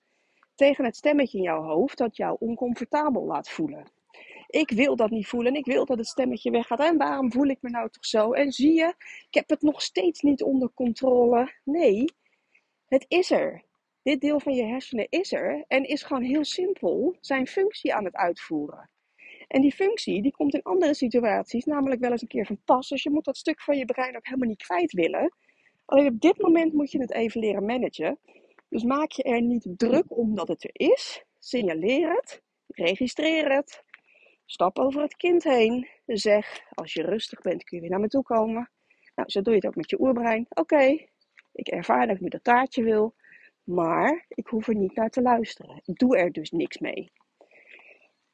tegen 0.55 0.85
het 0.85 0.95
stemmetje 0.95 1.37
in 1.37 1.43
jouw 1.43 1.63
hoofd 1.63 1.97
dat 1.97 2.17
jou 2.17 2.35
oncomfortabel 2.39 3.25
laat 3.25 3.49
voelen. 3.49 3.91
Ik 4.51 4.71
wil 4.71 4.95
dat 4.95 5.09
niet 5.09 5.27
voelen 5.27 5.53
en 5.53 5.59
ik 5.59 5.65
wil 5.65 5.85
dat 5.85 5.97
het 5.97 6.07
stemmetje 6.07 6.51
weggaat. 6.51 6.79
En 6.79 6.97
waarom 6.97 7.31
voel 7.31 7.47
ik 7.47 7.57
me 7.61 7.69
nou 7.69 7.89
toch 7.89 8.05
zo? 8.05 8.31
En 8.31 8.51
zie 8.51 8.73
je, 8.73 8.93
ik 9.27 9.33
heb 9.33 9.49
het 9.49 9.61
nog 9.61 9.81
steeds 9.81 10.21
niet 10.21 10.43
onder 10.43 10.71
controle. 10.73 11.53
Nee, 11.63 12.05
het 12.87 13.05
is 13.07 13.31
er. 13.31 13.63
Dit 14.01 14.21
deel 14.21 14.39
van 14.39 14.53
je 14.53 14.63
hersenen 14.63 15.07
is 15.09 15.31
er 15.31 15.65
en 15.67 15.83
is 15.83 16.03
gewoon 16.03 16.23
heel 16.23 16.43
simpel 16.43 17.17
zijn 17.19 17.47
functie 17.47 17.93
aan 17.93 18.05
het 18.05 18.15
uitvoeren. 18.15 18.89
En 19.47 19.61
die 19.61 19.73
functie 19.73 20.21
die 20.21 20.31
komt 20.31 20.53
in 20.53 20.63
andere 20.63 20.93
situaties 20.93 21.65
namelijk 21.65 22.01
wel 22.01 22.11
eens 22.11 22.21
een 22.21 22.27
keer 22.27 22.45
van 22.45 22.61
pas. 22.65 22.89
Dus 22.89 23.03
je 23.03 23.09
moet 23.09 23.25
dat 23.25 23.37
stuk 23.37 23.61
van 23.61 23.77
je 23.77 23.85
brein 23.85 24.15
ook 24.15 24.25
helemaal 24.25 24.47
niet 24.47 24.63
kwijt 24.63 24.91
willen. 24.91 25.33
Alleen 25.85 26.07
op 26.07 26.19
dit 26.19 26.41
moment 26.41 26.73
moet 26.73 26.91
je 26.91 26.99
het 26.99 27.13
even 27.13 27.41
leren 27.41 27.65
managen. 27.65 28.19
Dus 28.69 28.83
maak 28.83 29.11
je 29.11 29.23
er 29.23 29.41
niet 29.41 29.67
druk 29.77 30.17
om 30.17 30.35
dat 30.35 30.47
het 30.47 30.63
er 30.63 30.69
is. 30.73 31.23
Signaleer 31.39 32.11
het. 32.11 32.41
Registreer 32.67 33.55
het. 33.55 33.83
Stap 34.51 34.79
over 34.79 35.01
het 35.01 35.15
kind 35.15 35.43
heen. 35.43 35.87
Zeg, 36.05 36.61
als 36.73 36.93
je 36.93 37.03
rustig 37.03 37.41
bent 37.41 37.63
kun 37.63 37.77
je 37.77 37.81
weer 37.81 37.91
naar 37.91 37.99
me 37.99 38.07
toe 38.07 38.23
komen. 38.23 38.69
Nou, 39.15 39.29
zo 39.29 39.41
doe 39.41 39.53
je 39.53 39.59
het 39.59 39.67
ook 39.67 39.75
met 39.75 39.89
je 39.89 40.01
oerbrein. 40.01 40.45
Oké, 40.49 41.07
ik 41.51 41.67
ervaar 41.67 42.07
dat 42.07 42.15
ik 42.15 42.21
nu 42.21 42.27
dat 42.27 42.43
taartje 42.43 42.83
wil. 42.83 43.15
Maar 43.63 44.25
ik 44.27 44.47
hoef 44.47 44.67
er 44.67 44.75
niet 44.75 44.95
naar 44.95 45.09
te 45.09 45.21
luisteren. 45.21 45.81
Ik 45.85 45.97
doe 45.97 46.17
er 46.17 46.31
dus 46.31 46.51
niks 46.51 46.77
mee. 46.77 47.11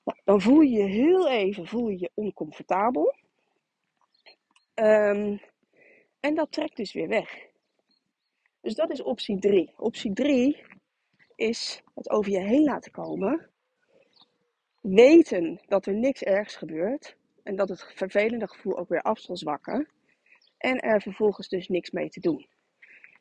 Nou, 0.04 0.20
dan 0.24 0.42
voel 0.42 0.62
je 0.62 0.78
je 0.78 0.84
heel 0.84 1.30
even 1.30 1.68
voel 1.68 1.90
je, 1.90 2.00
je 2.00 2.12
oncomfortabel. 2.14 3.16
Um, 4.76 5.42
en 6.20 6.36
dat 6.36 6.52
trekt 6.52 6.78
dus 6.78 6.94
weer 6.94 7.08
weg. 7.08 7.48
Dus 8.62 8.76
dat 8.76 8.92
is 8.92 9.02
optie 9.02 9.40
3. 9.40 9.74
Optie 9.76 10.14
3 10.14 10.64
is 11.36 11.84
het 11.96 12.10
over 12.10 12.32
je 12.32 12.40
heen 12.40 12.64
laten 12.64 12.92
komen. 12.92 13.50
Weten 14.89 15.60
dat 15.65 15.86
er 15.86 15.94
niks 15.94 16.22
ergs 16.22 16.56
gebeurt. 16.56 17.15
En 17.44 17.56
dat 17.56 17.70
het 17.70 17.91
vervelende 17.96 18.48
gevoel 18.48 18.77
ook 18.77 18.89
weer 18.89 19.01
af 19.01 19.20
zal 19.20 19.38
zwakken. 19.38 19.88
En 20.58 20.79
er 20.79 21.01
vervolgens 21.01 21.50
dus 21.50 21.67
niks 21.67 21.91
mee 21.91 22.10
te 22.10 22.20
doen. 22.20 22.48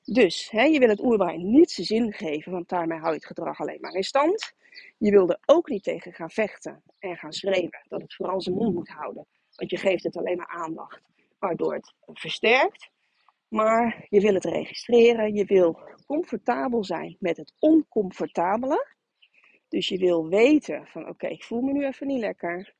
Dus 0.02 0.50
hè, 0.50 0.62
je 0.62 0.78
wil 0.78 0.88
het 0.88 1.02
oerbrein 1.02 1.50
niet 1.50 1.70
zijn 1.70 1.86
zin 1.86 2.12
geven, 2.12 2.52
want 2.52 2.68
daarmee 2.68 2.98
hou 2.98 3.10
je 3.10 3.16
het 3.16 3.26
gedrag 3.26 3.60
alleen 3.60 3.80
maar 3.80 3.92
in 3.92 4.02
stand. 4.02 4.52
Je 4.98 5.10
wil 5.10 5.28
er 5.28 5.38
ook 5.44 5.68
niet 5.68 5.82
tegen 5.82 6.12
gaan 6.12 6.30
vechten 6.30 6.82
en 6.98 7.16
gaan 7.16 7.32
schreeuwen 7.32 7.84
dat 7.88 8.02
het 8.02 8.14
vooral 8.14 8.40
zijn 8.40 8.56
mond 8.56 8.74
moet 8.74 8.88
houden. 8.88 9.26
Want 9.54 9.70
je 9.70 9.76
geeft 9.76 10.04
het 10.04 10.16
alleen 10.16 10.36
maar 10.36 10.54
aandacht. 10.62 11.00
waardoor 11.38 11.74
het 11.74 11.94
versterkt. 12.12 12.90
Maar 13.48 14.06
je 14.08 14.20
wil 14.20 14.34
het 14.34 14.44
registreren, 14.44 15.34
je 15.34 15.44
wil 15.44 15.80
comfortabel 16.06 16.84
zijn 16.84 17.16
met 17.18 17.36
het 17.36 17.52
oncomfortabele. 17.58 18.95
Dus 19.68 19.88
je 19.88 19.98
wil 19.98 20.28
weten 20.28 20.86
van 20.86 21.08
oké, 21.08 21.26
ik 21.26 21.44
voel 21.44 21.60
me 21.60 21.72
nu 21.72 21.86
even 21.86 22.06
niet 22.06 22.20
lekker. 22.20 22.74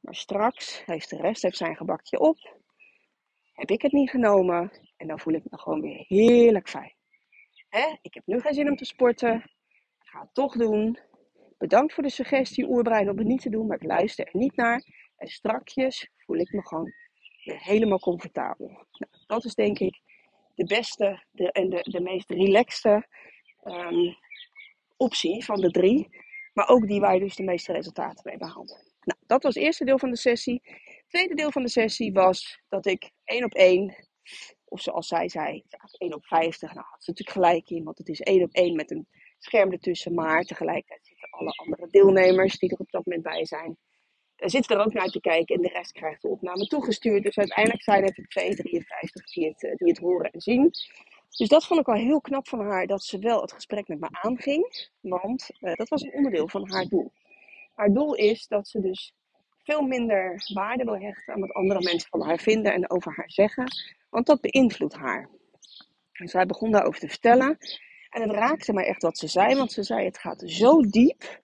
Maar 0.00 0.14
straks 0.14 0.84
heeft 0.84 1.10
de 1.10 1.16
rest 1.16 1.42
heeft 1.42 1.56
zijn 1.56 1.76
gebakje 1.76 2.20
op. 2.20 2.58
Heb 3.52 3.70
ik 3.70 3.82
het 3.82 3.92
niet 3.92 4.10
genomen 4.10 4.72
en 4.96 5.06
dan 5.06 5.20
voel 5.20 5.34
ik 5.34 5.42
me 5.50 5.58
gewoon 5.58 5.80
weer 5.80 6.04
heerlijk 6.08 6.68
fijn. 6.68 6.94
Hè? 7.68 7.96
Ik 8.02 8.14
heb 8.14 8.22
nu 8.26 8.40
geen 8.40 8.54
zin 8.54 8.68
om 8.68 8.76
te 8.76 8.84
sporten. 8.84 9.34
Ik 9.34 10.08
ga 10.08 10.20
het 10.20 10.34
toch 10.34 10.56
doen. 10.56 10.98
Bedankt 11.58 11.94
voor 11.94 12.02
de 12.02 12.10
suggestie, 12.10 12.68
oerbrein, 12.68 13.10
om 13.10 13.18
het 13.18 13.26
niet 13.26 13.42
te 13.42 13.50
doen, 13.50 13.66
maar 13.66 13.76
ik 13.76 13.86
luister 13.86 14.26
er 14.26 14.36
niet 14.38 14.56
naar. 14.56 14.84
En 15.16 15.28
strakjes 15.28 16.10
voel 16.16 16.36
ik 16.36 16.52
me 16.52 16.66
gewoon 16.66 16.92
weer 17.44 17.60
helemaal 17.60 17.98
comfortabel. 17.98 18.68
Nou, 18.68 19.12
dat 19.26 19.44
is 19.44 19.54
denk 19.54 19.78
ik 19.78 20.00
de 20.54 20.64
beste 20.64 21.22
de, 21.30 21.52
en 21.52 21.70
de, 21.70 21.80
de 21.82 22.00
meest 22.00 22.30
relaxte 22.30 23.06
um, 23.64 24.16
optie 25.00 25.44
van 25.44 25.60
de 25.60 25.70
drie. 25.70 26.08
Maar 26.52 26.68
ook 26.68 26.86
die 26.86 27.00
waar 27.00 27.14
je 27.14 27.20
dus 27.20 27.36
de 27.36 27.42
meeste 27.42 27.72
resultaten 27.72 28.22
mee 28.24 28.36
behaalt. 28.36 28.68
Nou, 29.00 29.18
dat 29.26 29.42
was 29.42 29.54
het 29.54 29.64
eerste 29.64 29.84
deel 29.84 29.98
van 29.98 30.10
de 30.10 30.16
sessie. 30.16 30.60
Het 30.64 31.04
tweede 31.08 31.34
deel 31.34 31.50
van 31.50 31.62
de 31.62 31.68
sessie 31.68 32.12
was 32.12 32.60
dat 32.68 32.86
ik 32.86 33.10
één 33.24 33.44
op 33.44 33.54
één, 33.54 33.94
of 34.64 34.80
zoals 34.80 35.06
zij 35.06 35.28
zei, 35.28 35.64
1 35.98 36.14
op 36.14 36.26
50. 36.26 36.74
Nou, 36.74 36.86
dat 36.90 37.00
is 37.00 37.06
natuurlijk 37.06 37.36
gelijk 37.36 37.70
in, 37.70 37.84
want 37.84 37.98
het 37.98 38.08
is 38.08 38.20
één 38.20 38.42
op 38.42 38.52
één 38.52 38.76
met 38.76 38.90
een 38.90 39.08
scherm 39.38 39.72
ertussen. 39.72 40.14
Maar 40.14 40.42
tegelijkertijd 40.42 41.06
zitten 41.06 41.30
alle 41.30 41.50
andere 41.50 41.86
deelnemers 41.90 42.58
die 42.58 42.70
er 42.70 42.78
op 42.78 42.90
dat 42.90 43.06
moment 43.06 43.24
bij 43.24 43.46
zijn 43.46 43.78
zitten 44.48 44.76
er 44.76 44.84
ook 44.84 44.92
naar 44.92 45.06
te 45.06 45.20
kijken 45.20 45.56
en 45.56 45.62
de 45.62 45.68
rest 45.68 45.92
krijgt 45.92 46.22
de 46.22 46.28
opname 46.28 46.66
toegestuurd. 46.66 47.22
Dus 47.22 47.38
uiteindelijk 47.38 47.82
zijn 47.82 48.04
het 48.04 48.18
er 48.18 48.28
253 48.28 49.32
die 49.32 49.46
het, 49.46 49.60
die 49.60 49.88
het 49.88 49.98
horen 49.98 50.30
en 50.30 50.40
zien. 50.40 50.70
Dus 51.36 51.48
dat 51.48 51.66
vond 51.66 51.80
ik 51.80 51.88
al 51.88 51.94
heel 51.94 52.20
knap 52.20 52.48
van 52.48 52.60
haar, 52.60 52.86
dat 52.86 53.02
ze 53.02 53.18
wel 53.18 53.40
het 53.40 53.52
gesprek 53.52 53.88
met 53.88 54.00
me 54.00 54.08
aanging. 54.10 54.88
Want 55.00 55.50
uh, 55.60 55.74
dat 55.74 55.88
was 55.88 56.02
een 56.02 56.14
onderdeel 56.14 56.48
van 56.48 56.70
haar 56.70 56.86
doel. 56.86 57.12
Haar 57.74 57.92
doel 57.92 58.14
is 58.14 58.46
dat 58.46 58.68
ze 58.68 58.80
dus 58.80 59.14
veel 59.64 59.82
minder 59.82 60.50
waarde 60.54 60.84
wil 60.84 60.98
hechten 60.98 61.34
aan 61.34 61.40
wat 61.40 61.52
andere 61.52 61.82
mensen 61.82 62.08
van 62.08 62.22
haar 62.22 62.38
vinden 62.38 62.72
en 62.72 62.90
over 62.90 63.12
haar 63.16 63.30
zeggen. 63.30 63.66
Want 64.10 64.26
dat 64.26 64.40
beïnvloedt 64.40 64.94
haar. 64.94 65.28
En 66.12 66.28
zij 66.28 66.46
begon 66.46 66.70
daarover 66.70 67.00
te 67.00 67.08
vertellen. 67.08 67.58
En 68.10 68.22
het 68.22 68.30
raakte 68.30 68.72
mij 68.72 68.84
echt 68.84 69.02
wat 69.02 69.18
ze 69.18 69.26
zei, 69.26 69.56
want 69.56 69.72
ze 69.72 69.82
zei: 69.82 70.04
Het 70.04 70.18
gaat 70.18 70.42
zo 70.46 70.80
diep 70.80 71.40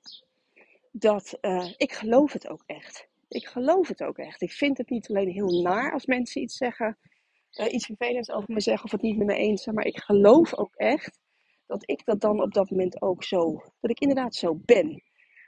dat 0.93 1.39
uh, 1.41 1.73
ik 1.77 1.93
geloof 1.93 2.33
het 2.33 2.49
ook 2.49 2.63
echt. 2.67 3.09
Ik 3.29 3.47
geloof 3.47 3.89
het 3.89 4.03
ook 4.03 4.19
echt. 4.19 4.43
Ik 4.43 4.53
vind 4.53 4.79
het 4.79 4.91
niet 4.91 5.09
alleen 5.09 5.29
heel 5.29 5.63
naar 5.63 5.93
als 5.93 6.07
mensen 6.07 6.43
iets 6.43 6.57
zeggen, 6.57 6.99
uh, 7.59 7.73
iets 7.73 7.87
vervelends 7.87 8.31
over 8.31 8.53
me 8.53 8.61
zeggen 8.61 8.85
of 8.85 8.91
het 8.91 9.03
niet 9.03 9.17
met 9.17 9.27
me 9.27 9.35
eens 9.35 9.63
zijn, 9.63 9.75
maar 9.75 9.87
ik 9.87 9.99
geloof 9.99 10.55
ook 10.55 10.75
echt 10.75 11.19
dat 11.67 11.91
ik 11.91 12.05
dat 12.05 12.21
dan 12.21 12.43
op 12.43 12.53
dat 12.53 12.71
moment 12.71 13.03
ook 13.03 13.25
zo, 13.25 13.63
dat 13.81 13.91
ik 13.91 14.01
inderdaad 14.01 14.35
zo 14.35 14.55
ben. 14.65 15.03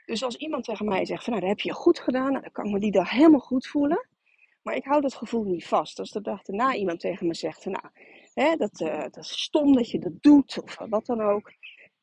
Dus 0.05 0.23
als 0.23 0.35
iemand 0.35 0.63
tegen 0.63 0.85
mij 0.85 1.05
zegt 1.05 1.23
van 1.23 1.33
nou, 1.33 1.45
dat 1.45 1.55
heb 1.55 1.65
je 1.65 1.73
goed 1.73 1.99
gedaan, 1.99 2.31
nou, 2.31 2.41
dan 2.41 2.51
kan 2.51 2.65
ik 2.65 2.71
me 2.71 2.79
die 2.79 2.91
dag 2.91 3.09
helemaal 3.09 3.39
goed 3.39 3.67
voelen. 3.67 4.07
Maar 4.61 4.75
ik 4.75 4.83
hou 4.85 5.01
dat 5.01 5.13
gevoel 5.13 5.43
niet 5.43 5.67
vast. 5.67 5.99
Als 5.99 6.11
de 6.11 6.21
dag 6.21 6.41
daarna 6.41 6.75
iemand 6.75 6.99
tegen 6.99 7.27
me 7.27 7.35
zegt 7.35 7.63
van 7.63 7.71
nou, 7.71 7.89
hè, 8.33 8.55
dat, 8.55 8.79
uh, 8.79 9.01
dat 9.01 9.17
is 9.17 9.41
stom 9.41 9.73
dat 9.73 9.89
je 9.89 9.99
dat 9.99 10.21
doet 10.21 10.61
of 10.63 10.77
wat 10.89 11.05
dan 11.05 11.21
ook. 11.21 11.53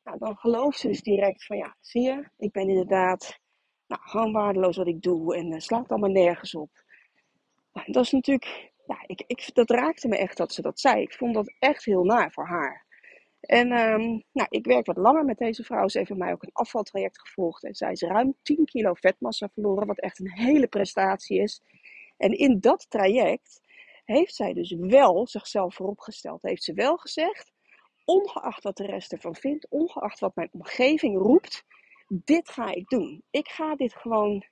Nou, 0.03 0.17
dan 0.17 0.37
gelooft 0.37 0.79
ze 0.79 0.87
dus 0.87 1.01
direct 1.01 1.45
van 1.45 1.57
ja, 1.57 1.77
zie 1.79 2.01
je, 2.01 2.29
ik 2.37 2.51
ben 2.51 2.69
inderdaad 2.69 3.39
nou, 3.87 4.01
gewoon 4.01 4.31
waardeloos 4.31 4.77
wat 4.77 4.87
ik 4.87 5.01
doe 5.01 5.35
en 5.35 5.51
uh, 5.51 5.59
slaat 5.59 5.89
allemaal 5.89 6.09
nergens 6.09 6.55
op. 6.55 6.69
Nou, 7.73 7.91
dat 7.91 8.03
is 8.03 8.11
natuurlijk, 8.11 8.73
ja, 8.87 9.03
ik, 9.05 9.23
ik, 9.27 9.49
dat 9.53 9.69
raakte 9.69 10.07
me 10.07 10.17
echt 10.17 10.37
dat 10.37 10.53
ze 10.53 10.61
dat 10.61 10.79
zei. 10.79 11.01
Ik 11.01 11.13
vond 11.13 11.33
dat 11.33 11.53
echt 11.59 11.85
heel 11.85 12.03
naar 12.03 12.31
voor 12.31 12.47
haar. 12.47 12.85
En 13.39 13.71
um, 13.71 14.23
nou, 14.31 14.47
ik 14.49 14.65
werk 14.65 14.85
wat 14.85 14.97
langer 14.97 15.25
met 15.25 15.37
deze 15.37 15.63
vrouw. 15.63 15.87
Ze 15.87 15.97
heeft 15.97 16.15
mij 16.15 16.31
ook 16.31 16.43
een 16.43 16.53
afvaltraject 16.53 17.19
gevolgd. 17.19 17.63
En 17.63 17.75
zij 17.75 17.91
is 17.91 18.01
ruim 18.01 18.35
10 18.41 18.65
kilo 18.65 18.93
vetmassa 18.93 19.49
verloren, 19.53 19.87
wat 19.87 19.99
echt 19.99 20.19
een 20.19 20.31
hele 20.31 20.67
prestatie 20.67 21.41
is. 21.41 21.61
En 22.17 22.31
in 22.31 22.59
dat 22.59 22.85
traject 22.89 23.61
heeft 24.05 24.35
zij 24.35 24.53
dus 24.53 24.75
wel 24.79 25.27
zichzelf 25.27 25.75
vooropgesteld. 25.75 26.41
Heeft 26.41 26.63
ze 26.63 26.73
wel 26.73 26.97
gezegd, 26.97 27.51
ongeacht 28.05 28.63
wat 28.63 28.77
de 28.77 28.85
rest 28.85 29.11
ervan 29.11 29.35
vindt, 29.35 29.67
ongeacht 29.69 30.19
wat 30.19 30.35
mijn 30.35 30.49
omgeving 30.51 31.17
roept, 31.17 31.63
dit 32.07 32.49
ga 32.49 32.71
ik 32.71 32.87
doen. 32.87 33.23
Ik 33.29 33.47
ga 33.47 33.75
dit 33.75 33.93
gewoon, 33.93 34.45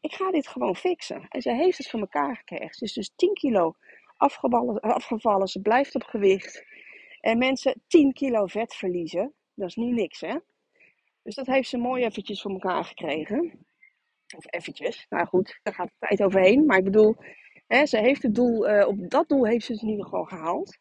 ik 0.00 0.12
ga 0.12 0.30
dit 0.30 0.48
gewoon 0.48 0.76
fixen. 0.76 1.26
En 1.28 1.42
ze 1.42 1.52
heeft 1.52 1.78
het 1.78 1.88
voor 1.88 2.00
elkaar 2.00 2.36
gekregen. 2.36 2.74
Ze 2.74 2.84
is 2.84 2.92
dus 2.92 3.12
10 3.16 3.34
kilo 3.34 3.74
afgevallen, 4.16 4.80
afgevallen. 4.80 5.48
Ze 5.48 5.60
blijft 5.60 5.94
op 5.94 6.02
gewicht. 6.02 6.64
En 7.20 7.38
mensen 7.38 7.82
10 7.86 8.12
kilo 8.12 8.46
vet 8.46 8.74
verliezen, 8.74 9.34
dat 9.54 9.68
is 9.68 9.74
niet 9.74 9.94
niks 9.94 10.20
hè. 10.20 10.36
Dus 11.22 11.34
dat 11.34 11.46
heeft 11.46 11.68
ze 11.68 11.78
mooi 11.78 12.04
eventjes 12.04 12.42
voor 12.42 12.50
elkaar 12.50 12.84
gekregen. 12.84 13.66
Of 14.36 14.52
eventjes, 14.52 15.06
nou 15.08 15.26
goed, 15.26 15.60
daar 15.62 15.74
gaat 15.74 15.88
de 15.88 16.06
tijd 16.06 16.22
overheen. 16.22 16.66
Maar 16.66 16.78
ik 16.78 16.84
bedoel, 16.84 17.16
hè, 17.66 17.86
ze 17.86 17.98
heeft 17.98 18.22
het 18.22 18.34
doel, 18.34 18.70
uh, 18.70 18.86
op 18.86 19.10
dat 19.10 19.28
doel 19.28 19.46
heeft 19.46 19.66
ze 19.66 19.72
het 19.72 19.82
in 19.82 19.88
ieder 19.88 20.04
geval 20.04 20.24
gehaald. 20.24 20.78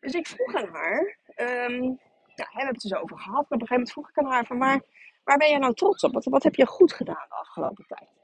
Dus 0.00 0.14
ik 0.14 0.26
vroeg 0.26 0.54
aan 0.54 0.68
haar, 0.68 1.18
um, 1.36 1.80
nou, 1.80 1.96
we 2.34 2.56
hebben 2.58 2.72
het 2.72 2.80
dus 2.80 2.94
over 2.94 3.18
gehad. 3.18 3.44
Op 3.44 3.52
een 3.52 3.58
gegeven 3.58 3.74
moment 3.74 3.92
vroeg 3.92 4.08
ik 4.08 4.18
aan 4.18 4.30
haar 4.30 4.46
van, 4.46 4.58
maar 4.58 4.82
waar 5.24 5.36
ben 5.36 5.48
jij 5.48 5.58
nou 5.58 5.74
trots 5.74 6.04
op? 6.04 6.24
Wat 6.24 6.42
heb 6.42 6.54
je 6.54 6.66
goed 6.66 6.92
gedaan 6.92 7.26
de 7.28 7.34
afgelopen 7.34 7.84
tijd? 7.86 8.21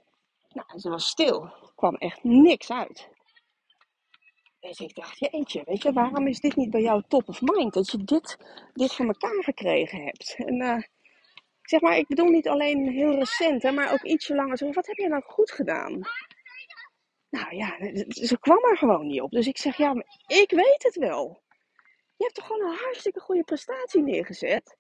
Nou, 0.59 0.81
ze 0.81 0.89
was 0.89 1.07
stil. 1.07 1.43
Er 1.43 1.73
kwam 1.75 1.95
echt 1.95 2.25
niks 2.25 2.71
uit. 2.71 3.09
Dus 4.61 4.81
ik 4.81 4.95
dacht, 4.95 5.19
jeetje, 5.19 5.63
weet 5.65 5.83
je, 5.83 5.93
waarom 5.93 6.27
is 6.27 6.41
dit 6.41 6.57
niet 6.57 6.71
bij 6.71 6.81
jou 6.83 7.03
top 7.09 7.29
of 7.29 7.41
mind? 7.41 7.73
Dat 7.73 7.91
je 7.91 8.05
dit, 8.05 8.39
dit 8.73 8.95
voor 8.95 9.07
elkaar 9.07 9.45
gekregen 9.45 10.05
hebt. 10.05 10.35
En 10.39 10.55
uh, 10.55 10.83
zeg 11.63 11.81
maar, 11.81 11.97
ik 11.97 12.07
bedoel 12.07 12.29
niet 12.29 12.49
alleen 12.49 12.89
heel 12.89 13.15
recent, 13.15 13.63
hè, 13.63 13.73
maar 13.73 13.93
ook 13.93 14.03
ietsje 14.03 14.35
langer. 14.35 14.59
Zo, 14.59 14.73
wat 14.73 14.87
heb 14.87 14.97
je 14.97 15.09
nou 15.09 15.23
goed 15.27 15.51
gedaan? 15.51 16.01
Nou 17.31 17.57
ja, 17.57 17.77
ze 18.09 18.39
kwam 18.41 18.65
er 18.65 18.77
gewoon 18.77 19.07
niet 19.07 19.21
op. 19.21 19.31
Dus 19.31 19.47
ik 19.47 19.59
zeg, 19.59 19.77
ja, 19.77 20.05
ik 20.27 20.51
weet 20.51 20.83
het 20.83 20.97
wel. 20.97 21.43
Je 22.17 22.25
hebt 22.25 22.35
toch 22.35 22.47
gewoon 22.47 22.71
een 22.71 22.79
hartstikke 22.79 23.21
goede 23.21 23.43
prestatie 23.43 24.03
neergezet. 24.03 24.77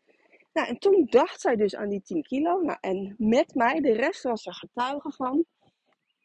Nou, 0.52 0.68
en 0.68 0.78
toen 0.78 1.06
dacht 1.10 1.40
zij 1.40 1.56
dus 1.56 1.74
aan 1.76 1.88
die 1.88 2.02
10 2.02 2.22
kilo. 2.22 2.60
Nou, 2.60 2.78
en 2.80 3.14
met 3.18 3.54
mij, 3.54 3.80
de 3.80 3.92
rest 3.92 4.22
was 4.22 4.46
er 4.46 4.54
getuige 4.54 5.12
van. 5.12 5.46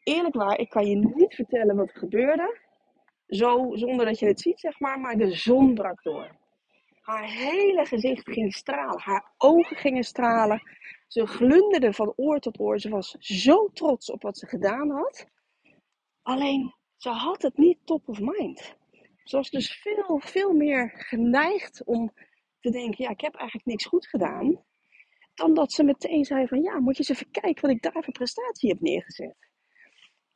Eerlijk 0.04 0.34
waar, 0.34 0.58
ik 0.58 0.68
kan 0.68 0.86
je 0.86 0.96
niet 0.96 1.34
vertellen 1.34 1.76
wat 1.76 1.88
er 1.88 1.98
gebeurde. 1.98 2.58
Zo, 3.26 3.70
zonder 3.72 4.06
dat 4.06 4.18
je 4.18 4.26
het 4.26 4.40
ziet, 4.40 4.60
zeg 4.60 4.80
maar. 4.80 5.00
Maar 5.00 5.16
de 5.16 5.34
zon 5.34 5.74
brak 5.74 6.02
door. 6.02 6.36
Haar 7.00 7.30
hele 7.30 7.84
gezicht 7.84 8.30
ging 8.30 8.54
stralen. 8.54 9.00
Haar 9.00 9.32
ogen 9.38 9.76
gingen 9.76 10.04
stralen. 10.04 10.62
Ze 11.06 11.26
glunderde 11.26 11.92
van 11.92 12.12
oor 12.16 12.38
tot 12.38 12.60
oor. 12.60 12.78
Ze 12.80 12.88
was 12.88 13.10
zo 13.18 13.68
trots 13.72 14.10
op 14.10 14.22
wat 14.22 14.38
ze 14.38 14.46
gedaan 14.46 14.90
had. 14.90 15.26
Alleen, 16.22 16.74
ze 16.96 17.08
had 17.08 17.42
het 17.42 17.56
niet 17.56 17.78
top 17.84 18.08
of 18.08 18.20
mind. 18.20 18.76
Ze 19.24 19.36
was 19.36 19.50
dus 19.50 19.80
veel, 19.80 20.20
veel 20.24 20.52
meer 20.52 20.92
geneigd 20.96 21.84
om 21.84 22.12
te 22.60 22.70
denken, 22.70 23.04
ja, 23.04 23.10
ik 23.10 23.20
heb 23.20 23.34
eigenlijk 23.34 23.66
niks 23.66 23.84
goed 23.84 24.06
gedaan. 24.06 24.64
Dan 25.34 25.54
dat 25.54 25.72
ze 25.72 25.84
meteen 25.84 26.24
zei 26.24 26.46
van, 26.46 26.62
ja, 26.62 26.80
moet 26.80 26.96
je 26.96 27.04
eens 27.08 27.20
even 27.20 27.30
kijken 27.30 27.62
wat 27.62 27.70
ik 27.70 27.82
daar 27.82 28.02
voor 28.02 28.12
prestatie 28.12 28.68
heb 28.68 28.80
neergezet. 28.80 29.52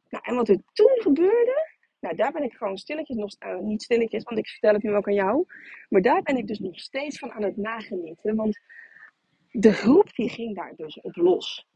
Nou, 0.09 0.25
en 0.27 0.35
wat 0.35 0.49
er 0.49 0.63
toen 0.73 1.01
gebeurde, 1.01 1.77
nou, 2.01 2.17
daar 2.17 2.33
ben 2.33 2.43
ik 2.43 2.53
gewoon 2.53 2.79
stilletjes 2.79 3.17
nog, 3.17 3.31
uh, 3.39 3.59
niet 3.59 3.83
stilletjes, 3.83 4.23
want 4.23 4.39
ik 4.39 4.49
vertel 4.49 4.73
het 4.73 4.83
nu 4.83 4.95
ook 4.95 5.07
aan 5.07 5.15
jou. 5.15 5.45
Maar 5.89 6.03
daar 6.03 6.23
ben 6.23 6.37
ik 6.37 6.47
dus 6.47 6.59
nog 6.59 6.81
steeds 6.81 7.19
van 7.19 7.33
aan 7.33 7.43
het 7.43 7.57
nagenieten. 7.57 8.37
Want 8.37 8.59
de 9.51 9.73
groep 9.73 10.15
die 10.15 10.29
ging 10.29 10.57
daar 10.57 10.73
dus 10.77 11.01
op 11.01 11.17
los. 11.17 11.67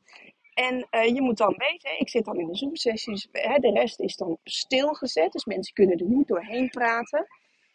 En 0.54 0.86
uh, 0.90 1.04
je 1.04 1.22
moet 1.22 1.38
dan 1.38 1.54
weten, 1.56 2.00
ik 2.00 2.08
zit 2.08 2.24
dan 2.24 2.38
in 2.38 2.46
de 2.46 2.56
Zoom-sessies, 2.56 3.28
de 3.32 3.70
rest 3.74 4.00
is 4.00 4.16
dan 4.16 4.38
stilgezet, 4.44 5.32
dus 5.32 5.44
mensen 5.44 5.74
kunnen 5.74 5.98
er 5.98 6.06
niet 6.06 6.28
doorheen 6.28 6.68
praten 6.68 7.26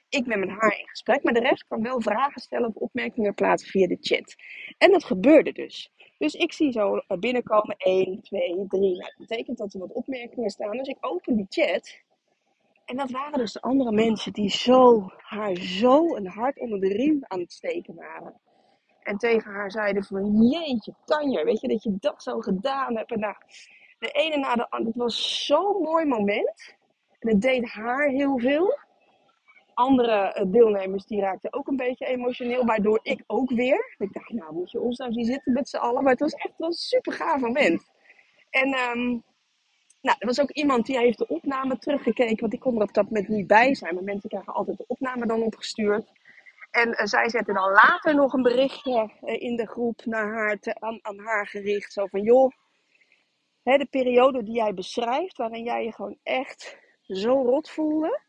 ik 0.09 0.25
ben 0.25 0.39
met 0.39 0.49
haar 0.49 0.79
in 0.79 0.87
gesprek, 0.87 1.23
maar 1.23 1.33
de 1.33 1.39
rest 1.39 1.67
kan 1.67 1.81
wel 1.81 2.01
vragen 2.01 2.41
stellen 2.41 2.67
of 2.67 2.75
opmerkingen 2.75 3.33
plaatsen 3.33 3.69
via 3.69 3.87
de 3.87 3.97
chat. 4.01 4.35
En 4.77 4.91
dat 4.91 5.03
gebeurde 5.03 5.51
dus. 5.51 5.91
Dus 6.17 6.33
ik 6.33 6.53
zie 6.53 6.71
zo 6.71 7.01
binnenkomen 7.19 7.75
1, 7.77 8.21
2, 8.21 8.65
3. 8.67 8.81
Nou, 8.81 8.97
dat 8.97 9.15
betekent 9.17 9.57
dat 9.57 9.73
er 9.73 9.79
wat 9.79 9.93
opmerkingen 9.93 10.49
staan. 10.49 10.77
Dus 10.77 10.87
ik 10.87 10.97
open 10.99 11.35
die 11.35 11.45
chat. 11.49 11.99
En 12.85 12.97
dat 12.97 13.11
waren 13.11 13.39
dus 13.39 13.53
de 13.53 13.61
andere 13.61 13.91
mensen 13.91 14.33
die 14.33 14.49
zo, 14.49 15.09
haar 15.17 15.55
zo 15.55 16.15
een 16.15 16.27
hart 16.27 16.59
onder 16.59 16.79
de 16.79 16.87
riem 16.87 17.25
aan 17.27 17.39
het 17.39 17.53
steken 17.53 17.95
waren. 17.95 18.39
En 19.03 19.17
tegen 19.17 19.51
haar 19.51 19.71
zeiden 19.71 20.03
van, 20.03 20.47
jeetje, 20.49 20.93
Tanja, 21.05 21.43
weet 21.43 21.61
je 21.61 21.67
dat 21.67 21.83
je 21.83 21.95
dat 21.99 22.23
zo 22.23 22.39
gedaan 22.39 22.95
hebt. 22.95 23.11
En 23.11 23.19
nou, 23.19 23.35
de 23.99 24.09
ene 24.11 24.37
na 24.37 24.55
de 24.55 24.69
andere. 24.69 24.89
Het 24.89 24.97
was 24.97 25.45
zo'n 25.45 25.81
mooi 25.81 26.05
moment. 26.05 26.75
En 27.19 27.29
het 27.29 27.41
deed 27.41 27.69
haar 27.69 28.09
heel 28.09 28.39
veel 28.39 28.77
andere 29.77 30.33
eh, 30.33 30.45
deelnemers 30.51 31.05
die 31.05 31.21
raakten 31.21 31.53
ook 31.53 31.67
een 31.67 31.75
beetje 31.75 32.05
emotioneel, 32.05 32.65
waardoor 32.65 32.99
ik 33.03 33.23
ook 33.27 33.49
weer. 33.49 33.95
Ik 33.97 34.13
dacht, 34.13 34.29
nou 34.29 34.53
moet 34.53 34.71
je 34.71 34.79
ons 34.81 34.97
nou 34.97 35.11
zien 35.11 35.25
zitten 35.25 35.53
met 35.53 35.69
z'n 35.69 35.77
allen. 35.77 36.03
Maar 36.03 36.11
het 36.11 36.21
was 36.21 36.33
echt 36.33 36.57
wel 36.57 36.67
een 36.67 36.73
super 36.73 37.13
gaaf 37.13 37.41
moment. 37.41 37.89
En 38.49 38.67
um, 38.67 39.23
Nou, 40.01 40.17
er 40.19 40.27
was 40.27 40.39
ook 40.39 40.51
iemand 40.51 40.85
die 40.85 40.97
heeft 40.97 41.17
de 41.17 41.27
opname 41.27 41.77
teruggekeken, 41.77 42.39
want 42.39 42.53
ik 42.53 42.59
kon 42.59 42.75
er 42.75 42.81
op 42.81 42.93
dat 42.93 43.05
moment 43.05 43.27
niet 43.27 43.47
bij 43.47 43.75
zijn. 43.75 43.93
Maar 43.93 44.03
mensen 44.03 44.29
krijgen 44.29 44.53
altijd 44.53 44.77
de 44.77 44.87
opname 44.87 45.25
dan 45.25 45.41
opgestuurd. 45.41 46.11
En 46.71 46.87
uh, 46.89 47.05
zij 47.05 47.29
zette 47.29 47.53
dan 47.53 47.71
later 47.71 48.15
nog 48.15 48.33
een 48.33 48.41
berichtje 48.41 49.11
uh, 49.21 49.41
in 49.41 49.55
de 49.55 49.67
groep 49.67 50.05
naar 50.05 50.33
haar 50.33 50.57
aan, 50.79 50.99
aan, 51.01 51.19
haar 51.19 51.47
gericht. 51.47 51.93
Zo 51.93 52.07
van, 52.07 52.21
joh, 52.21 52.51
hè, 53.63 53.77
de 53.77 53.87
periode 53.89 54.43
die 54.43 54.55
jij 54.55 54.73
beschrijft, 54.73 55.37
waarin 55.37 55.63
jij 55.63 55.83
je 55.83 55.93
gewoon 55.93 56.17
echt 56.23 56.77
zo 57.01 57.41
rot 57.41 57.69
voelde. 57.69 58.19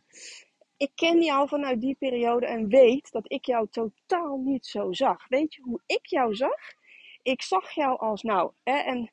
Ik 0.78 0.90
ken 0.94 1.22
jou 1.22 1.48
vanuit 1.48 1.80
die 1.80 1.96
periode 1.98 2.46
en 2.46 2.68
weet 2.68 3.12
dat 3.12 3.32
ik 3.32 3.44
jou 3.44 3.68
totaal 3.70 4.36
niet 4.36 4.66
zo 4.66 4.92
zag. 4.92 5.28
Weet 5.28 5.54
je 5.54 5.62
hoe 5.62 5.80
ik 5.86 6.06
jou 6.06 6.34
zag? 6.34 6.76
Ik 7.22 7.42
zag 7.42 7.70
jou 7.70 7.98
als 7.98 8.22
nou, 8.22 8.52
hè, 8.62 8.78
en 8.78 9.12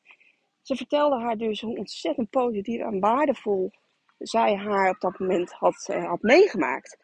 ze 0.62 0.76
vertelde 0.76 1.20
haar 1.20 1.38
dus 1.38 1.62
hoe 1.62 1.78
ontzettend 1.78 2.30
positief 2.30 2.82
en 2.82 3.00
waardevol 3.00 3.72
zij 4.18 4.56
haar 4.56 4.90
op 4.90 5.00
dat 5.00 5.20
moment 5.20 5.52
had, 5.52 5.88
uh, 5.92 6.06
had 6.06 6.22
meegemaakt. 6.22 6.98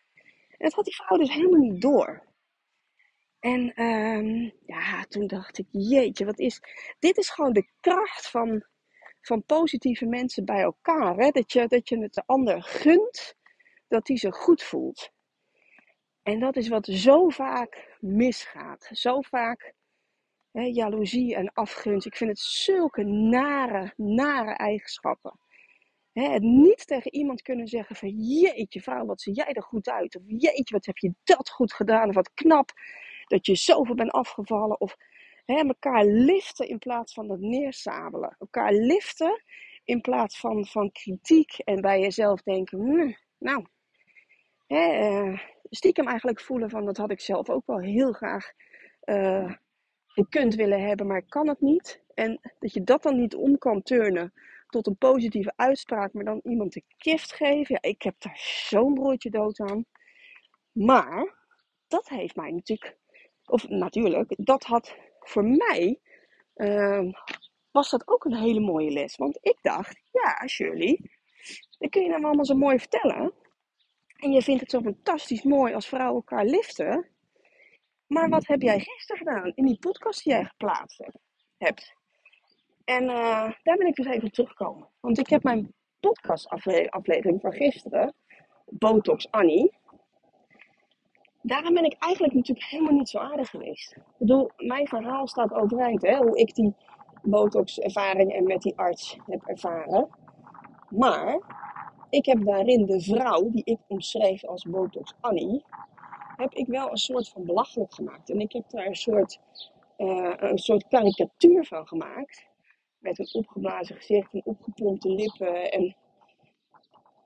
En 0.50 0.58
dat 0.58 0.74
had 0.74 0.86
die 0.86 0.96
vrouw 0.96 1.18
dus 1.18 1.34
helemaal 1.34 1.60
niet 1.60 1.82
door. 1.82 2.24
En 3.40 3.84
um, 3.84 4.54
ja, 4.66 5.04
toen 5.10 5.28
dacht 5.28 5.58
ik, 5.58 5.66
jeetje, 5.72 6.26
wat 6.26 6.40
is. 6.40 6.62
Dit 7.00 7.18
is 7.18 7.30
gewoon 7.30 7.54
de 7.54 7.68
kracht 7.80 8.30
van, 8.30 8.66
van 9.22 9.44
positieve 9.44 10.06
mensen 10.06 10.46
bij 10.46 10.62
elkaar. 10.62 11.16
Hè? 11.16 11.30
Dat, 11.30 11.52
je, 11.52 11.68
dat 11.68 11.90
je 11.90 12.00
het 12.00 12.14
de 12.14 12.24
ander 12.26 12.64
gunt, 12.64 13.36
dat 13.92 14.06
die 14.06 14.18
zich 14.18 14.36
goed 14.36 14.64
voelt. 14.64 15.12
En 16.24 16.40
dat 16.40 16.56
is 16.56 16.68
wat 16.68 16.86
zo 16.86 17.30
vaak 17.30 17.98
misgaat. 18.00 18.90
Zo 18.92 19.22
vaak 19.22 19.74
Hè, 20.52 20.62
jaloezie 20.62 21.36
en 21.36 21.54
afgunst. 21.54 22.06
Ik 22.06 22.16
vind 22.16 22.30
het 22.30 22.40
zulke 22.40 23.04
nare, 23.04 23.94
nare 23.98 24.52
eigenschappen. 24.52 25.40
Hè, 26.14 26.30
het 26.30 26.42
niet 26.42 26.88
tegen 26.88 27.14
iemand 27.14 27.42
kunnen 27.42 27.68
zeggen 27.68 27.96
van 27.96 28.10
jeetje 28.10 28.82
vrouw, 28.82 29.06
wat 29.06 29.22
zie 29.22 29.34
jij 29.34 29.54
er 29.54 29.64
goed 29.64 29.90
uit. 29.90 30.16
Of 30.16 30.24
jeetje, 30.26 30.74
wat 30.74 30.86
heb 30.86 30.98
je 30.98 31.14
dat 31.24 31.50
goed 31.50 31.74
gedaan. 31.74 32.10
Of 32.10 32.16
wat 32.16 32.34
knap 32.34 32.72
dat 33.28 33.46
je 33.46 33.56
zoveel 33.56 33.96
bent 33.96 34.12
afgevallen. 34.12 34.80
Of 34.80 34.96
hè, 35.46 35.56
elkaar 35.56 36.06
liften 36.06 36.68
in 36.68 36.80
plaats 36.80 37.14
van 37.14 37.28
dat 37.28 37.40
neersabelen. 37.40 38.36
Elkaar 38.40 38.74
liften 38.74 39.44
in 39.84 40.02
plaats 40.02 40.40
van, 40.40 40.66
van 40.66 40.92
kritiek. 40.92 41.58
En 41.58 41.82
bij 41.82 42.00
jezelf 42.00 42.42
denken, 42.42 42.80
hm, 42.80 43.12
nou, 43.38 43.66
hè, 44.72 45.10
uh, 45.10 45.40
stiekem 45.70 46.08
eigenlijk 46.08 46.42
voelen 46.42 46.70
van 46.70 46.86
dat 46.86 46.98
had 46.98 47.12
ik 47.12 47.20
zelf 47.20 47.50
ook 47.50 47.66
wel 47.66 47.80
heel 47.80 48.12
graag 48.12 48.52
uh, 49.06 49.54
kunt 50.30 50.56
willen 50.56 50.88
hebben, 50.88 51.08
maar 51.08 51.18
ik 51.18 51.30
kan 51.30 51.48
het 51.48 51.62
niet. 51.62 52.04
En 52.14 52.40
dat 52.60 52.74
je 52.74 52.84
dat 52.84 53.04
dan 53.04 53.20
niet 53.20 53.36
om 53.36 53.58
kan 53.58 53.82
turnen 53.82 54.34
tot 54.68 54.88
een 54.88 54.98
positieve 54.98 55.54
uitspraak, 55.56 56.14
maar 56.14 56.24
dan 56.24 56.40
iemand 56.44 56.74
de 56.74 56.84
gift 56.98 57.34
geven. 57.34 57.80
Ja, 57.82 57.90
ik 57.90 58.02
heb 58.02 58.16
daar 58.18 58.40
zo'n 58.70 58.94
broodje 58.94 59.30
dood 59.30 59.60
aan. 59.60 59.86
Maar 60.72 61.36
dat 61.88 62.10
heeft 62.10 62.36
mij 62.36 62.52
natuurlijk, 62.52 62.98
of 63.46 63.68
natuurlijk, 63.68 64.34
dat 64.38 64.64
had 64.64 64.96
voor 65.20 65.46
mij, 65.46 66.00
uh, 66.56 67.14
was 67.72 67.90
dat 67.90 68.08
ook 68.08 68.26
een 68.26 68.36
hele 68.36 68.60
mooie 68.60 68.92
les. 68.92 69.16
Want 69.16 69.38
ik 69.42 69.58
dacht, 69.62 70.02
ja, 70.12 70.48
Shirley, 70.48 71.00
dan 71.78 71.90
kun 71.90 72.02
je 72.02 72.10
nou 72.10 72.24
allemaal 72.24 72.46
zo 72.46 72.56
mooi 72.56 72.80
vertellen. 72.80 73.34
En 74.22 74.32
je 74.32 74.42
vindt 74.42 74.62
het 74.62 74.72
zo 74.72 74.82
fantastisch 74.82 75.44
mooi 75.44 75.74
als 75.74 75.88
vrouwen 75.88 76.16
elkaar 76.16 76.46
liften. 76.46 77.08
Maar 78.08 78.30
wat 78.30 78.48
heb 78.48 78.62
jij 78.62 78.80
gisteren 78.80 79.18
gedaan 79.18 79.52
in 79.56 79.66
die 79.66 79.80
podcast 79.80 80.24
die 80.24 80.34
jij 80.34 80.46
geplaatst 80.46 81.04
hebt? 81.58 81.94
En 82.84 83.04
uh, 83.04 83.52
daar 83.64 83.78
ben 83.78 83.88
ik 83.88 83.96
dus 83.96 84.06
even 84.06 84.24
op 84.24 84.34
teruggekomen. 84.34 84.88
Want 85.00 85.18
ik 85.20 85.28
heb 85.28 85.44
mijn 85.44 85.74
podcastaflevering 86.00 87.42
van 87.42 87.54
gisteren, 87.54 88.14
Botox 88.66 89.32
Annie. 89.32 89.74
Daarom 91.42 91.74
ben 91.74 91.86
ik 91.86 91.96
eigenlijk 92.00 92.34
natuurlijk 92.34 92.68
helemaal 92.68 92.94
niet 92.94 93.10
zo 93.10 93.18
aardig 93.18 93.50
geweest. 93.50 93.92
Ik 93.92 94.04
bedoel, 94.18 94.52
mijn 94.58 94.88
verhaal 94.88 95.28
staat 95.28 95.54
overeind, 95.54 96.02
hè, 96.02 96.18
hoe 96.18 96.38
ik 96.38 96.56
die 96.56 96.76
Botox-ervaring 97.22 98.34
en 98.34 98.44
met 98.44 98.62
die 98.62 98.78
arts 98.78 99.18
heb 99.26 99.46
ervaren. 99.46 100.10
Maar 100.90 101.40
ik 102.12 102.26
heb 102.26 102.46
daarin 102.46 102.86
de 102.86 103.02
vrouw 103.02 103.50
die 103.50 103.64
ik 103.64 103.80
omschreef 103.88 104.46
als 104.46 104.64
Botox 104.64 105.14
Annie, 105.20 105.64
heb 106.36 106.54
ik 106.54 106.68
wel 106.68 106.90
een 106.90 106.98
soort 106.98 107.30
van 107.30 107.46
belachelijk 107.46 107.94
gemaakt. 107.94 108.30
En 108.30 108.40
ik 108.40 108.52
heb 108.52 108.70
daar 108.70 108.86
een 108.86 108.96
soort, 108.96 109.40
uh, 109.98 110.34
een 110.38 110.58
soort 110.58 110.88
karikatuur 110.88 111.66
van 111.66 111.88
gemaakt. 111.88 112.50
Met 113.00 113.20
een 113.20 113.30
opgeblazen 113.32 113.96
gezicht 113.96 114.34
en 114.34 114.42
opgepompte 114.46 115.10
lippen. 115.10 115.72
En, 115.72 115.96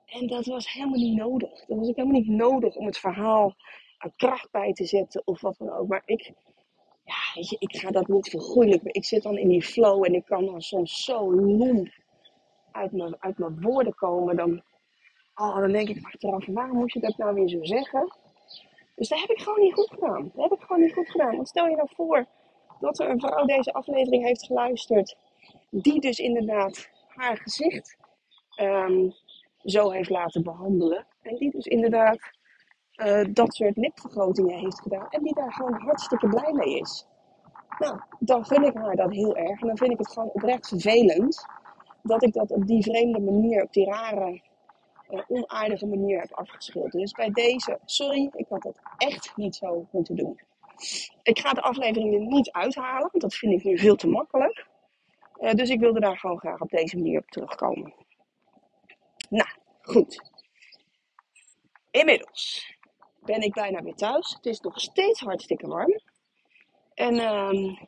en 0.06 0.26
dat 0.26 0.46
was 0.46 0.72
helemaal 0.72 0.98
niet 0.98 1.16
nodig. 1.16 1.64
Dat 1.66 1.78
was 1.78 1.88
ook 1.88 1.96
helemaal 1.96 2.20
niet 2.20 2.28
nodig 2.28 2.76
om 2.76 2.86
het 2.86 2.98
verhaal 2.98 3.54
aan 3.98 4.12
kracht 4.16 4.50
bij 4.50 4.72
te 4.72 4.84
zetten 4.84 5.22
of 5.24 5.40
wat 5.40 5.56
dan 5.58 5.70
ook. 5.70 5.88
Maar 5.88 6.02
ik, 6.04 6.32
ja, 7.04 7.14
weet 7.34 7.48
je, 7.48 7.56
ik 7.58 7.76
ga 7.76 7.90
dat 7.90 8.08
niet 8.08 8.28
vergoeilijken. 8.28 8.94
Ik 8.94 9.04
zit 9.04 9.22
dan 9.22 9.36
in 9.36 9.48
die 9.48 9.62
flow 9.62 10.04
en 10.04 10.14
ik 10.14 10.24
kan 10.24 10.46
dan 10.46 10.60
soms 10.60 11.04
zo 11.04 11.34
lomp 11.34 11.88
uit 12.72 12.92
mijn, 12.92 13.16
uit 13.18 13.38
mijn 13.38 13.60
woorden 13.60 13.94
komen. 13.94 14.36
Dan, 14.36 14.62
oh, 15.36 15.56
dan 15.56 15.72
denk 15.72 15.88
ik 15.88 16.04
achteraf, 16.04 16.46
waarom 16.46 16.76
moet 16.76 16.92
je 16.92 17.00
dat 17.00 17.16
nou 17.16 17.34
weer 17.34 17.48
zo 17.48 17.64
zeggen? 17.64 18.12
Dus 18.94 19.08
dat 19.08 19.20
heb 19.20 19.30
ik 19.30 19.40
gewoon 19.40 19.60
niet 19.60 19.74
goed 19.74 19.90
gedaan. 19.90 20.30
Dat 20.34 20.50
heb 20.50 20.58
ik 20.58 20.64
gewoon 20.66 20.82
niet 20.82 20.92
goed 20.92 21.10
gedaan. 21.10 21.36
Want 21.36 21.48
stel 21.48 21.66
je 21.66 21.76
nou 21.76 21.88
voor 21.94 22.26
dat 22.80 23.00
er 23.00 23.10
een 23.10 23.20
vrouw 23.20 23.44
deze 23.44 23.72
aflevering 23.72 24.24
heeft 24.24 24.46
geluisterd. 24.46 25.16
Die 25.70 26.00
dus 26.00 26.18
inderdaad 26.18 26.88
haar 27.06 27.36
gezicht 27.36 27.96
um, 28.60 29.14
zo 29.64 29.90
heeft 29.90 30.10
laten 30.10 30.42
behandelen. 30.42 31.06
En 31.22 31.36
die 31.36 31.50
dus 31.50 31.66
inderdaad 31.66 32.18
uh, 32.96 33.24
dat 33.30 33.54
soort 33.54 33.76
lipvergrotingen 33.76 34.58
heeft 34.58 34.80
gedaan. 34.80 35.08
En 35.08 35.22
die 35.22 35.34
daar 35.34 35.52
gewoon 35.52 35.80
hartstikke 35.80 36.28
blij 36.28 36.52
mee 36.52 36.78
is. 36.78 37.06
Nou, 37.78 38.00
dan 38.18 38.44
gun 38.44 38.64
ik 38.64 38.74
haar 38.74 38.96
dat 38.96 39.12
heel 39.12 39.36
erg. 39.36 39.60
En 39.60 39.66
dan 39.66 39.76
vind 39.76 39.92
ik 39.92 39.98
het 39.98 40.12
gewoon 40.12 40.30
oprecht 40.32 40.68
vervelend. 40.68 41.46
Dat 42.02 42.22
ik 42.22 42.32
dat 42.32 42.50
op 42.50 42.66
die 42.66 42.82
vreemde 42.82 43.20
manier, 43.20 43.62
op 43.62 43.72
die 43.72 43.84
rare 43.84 44.42
een 45.08 45.24
onaardige 45.28 45.86
manier 45.86 46.20
heb 46.20 46.32
afgeschilderd. 46.32 46.92
Dus 46.92 47.12
bij 47.12 47.30
deze, 47.30 47.78
sorry, 47.84 48.30
ik 48.32 48.46
had 48.48 48.62
dat 48.62 48.80
echt 48.96 49.36
niet 49.36 49.56
zo 49.56 49.86
moeten 49.90 50.16
doen. 50.16 50.40
Ik 51.22 51.38
ga 51.38 51.52
de 51.52 51.62
aflevering 51.62 52.14
er 52.14 52.20
niet 52.20 52.52
uithalen, 52.52 53.08
want 53.10 53.20
dat 53.20 53.34
vind 53.34 53.52
ik 53.52 53.64
nu 53.64 53.78
veel 53.78 53.96
te 53.96 54.08
makkelijk. 54.08 54.66
Uh, 55.40 55.52
dus 55.52 55.70
ik 55.70 55.80
wilde 55.80 56.00
daar 56.00 56.18
gewoon 56.18 56.38
graag 56.38 56.60
op 56.60 56.70
deze 56.70 56.96
manier 56.96 57.18
op 57.18 57.30
terugkomen. 57.30 57.94
Nou, 59.28 59.48
goed. 59.82 60.30
Inmiddels 61.90 62.74
ben 63.20 63.40
ik 63.40 63.54
bijna 63.54 63.82
weer 63.82 63.94
thuis. 63.94 64.34
Het 64.34 64.46
is 64.46 64.60
nog 64.60 64.80
steeds 64.80 65.20
hartstikke 65.20 65.66
warm. 65.66 66.00
En 66.94 67.14
uh, 67.14 67.80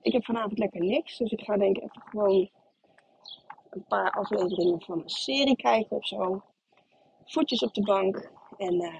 ik 0.00 0.12
heb 0.12 0.24
vanavond 0.24 0.58
lekker 0.58 0.80
niks, 0.80 1.16
dus 1.16 1.30
ik 1.30 1.40
ga 1.40 1.56
denk 1.56 1.76
ik 1.76 1.82
even 1.82 2.02
gewoon 2.02 2.50
een 3.70 3.84
paar 3.88 4.10
afleveringen 4.10 4.80
van 4.80 5.02
een 5.02 5.08
serie 5.08 5.56
kijken 5.56 5.96
of 5.96 6.06
zo. 6.06 6.42
Voetjes 7.24 7.62
op 7.62 7.74
de 7.74 7.82
bank. 7.82 8.30
En 8.56 8.74
uh, 8.74 8.94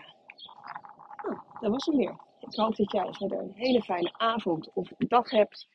oh, 1.29 1.61
dat 1.61 1.71
was 1.71 1.87
hem 1.87 1.97
weer. 1.97 2.17
Ik 2.41 2.55
hoop 2.55 2.77
dat 2.77 2.93
jij 2.93 3.13
verder 3.13 3.39
een 3.39 3.53
hele 3.55 3.83
fijne 3.83 4.13
avond 4.19 4.71
of 4.73 4.89
dag 4.99 5.31
hebt. 5.31 5.69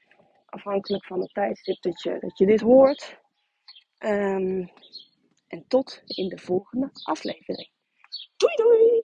Afhankelijk 0.45 1.05
van 1.05 1.21
het 1.21 1.33
tijdstip 1.33 1.81
dat 1.81 2.01
je, 2.01 2.17
dat 2.19 2.37
je 2.37 2.45
dit 2.45 2.61
hoort. 2.61 3.19
Um, 3.99 4.71
en 5.47 5.65
tot 5.67 6.01
in 6.05 6.27
de 6.27 6.37
volgende 6.37 6.89
aflevering. 7.03 7.69
Doei 8.37 8.55
doei! 8.55 9.03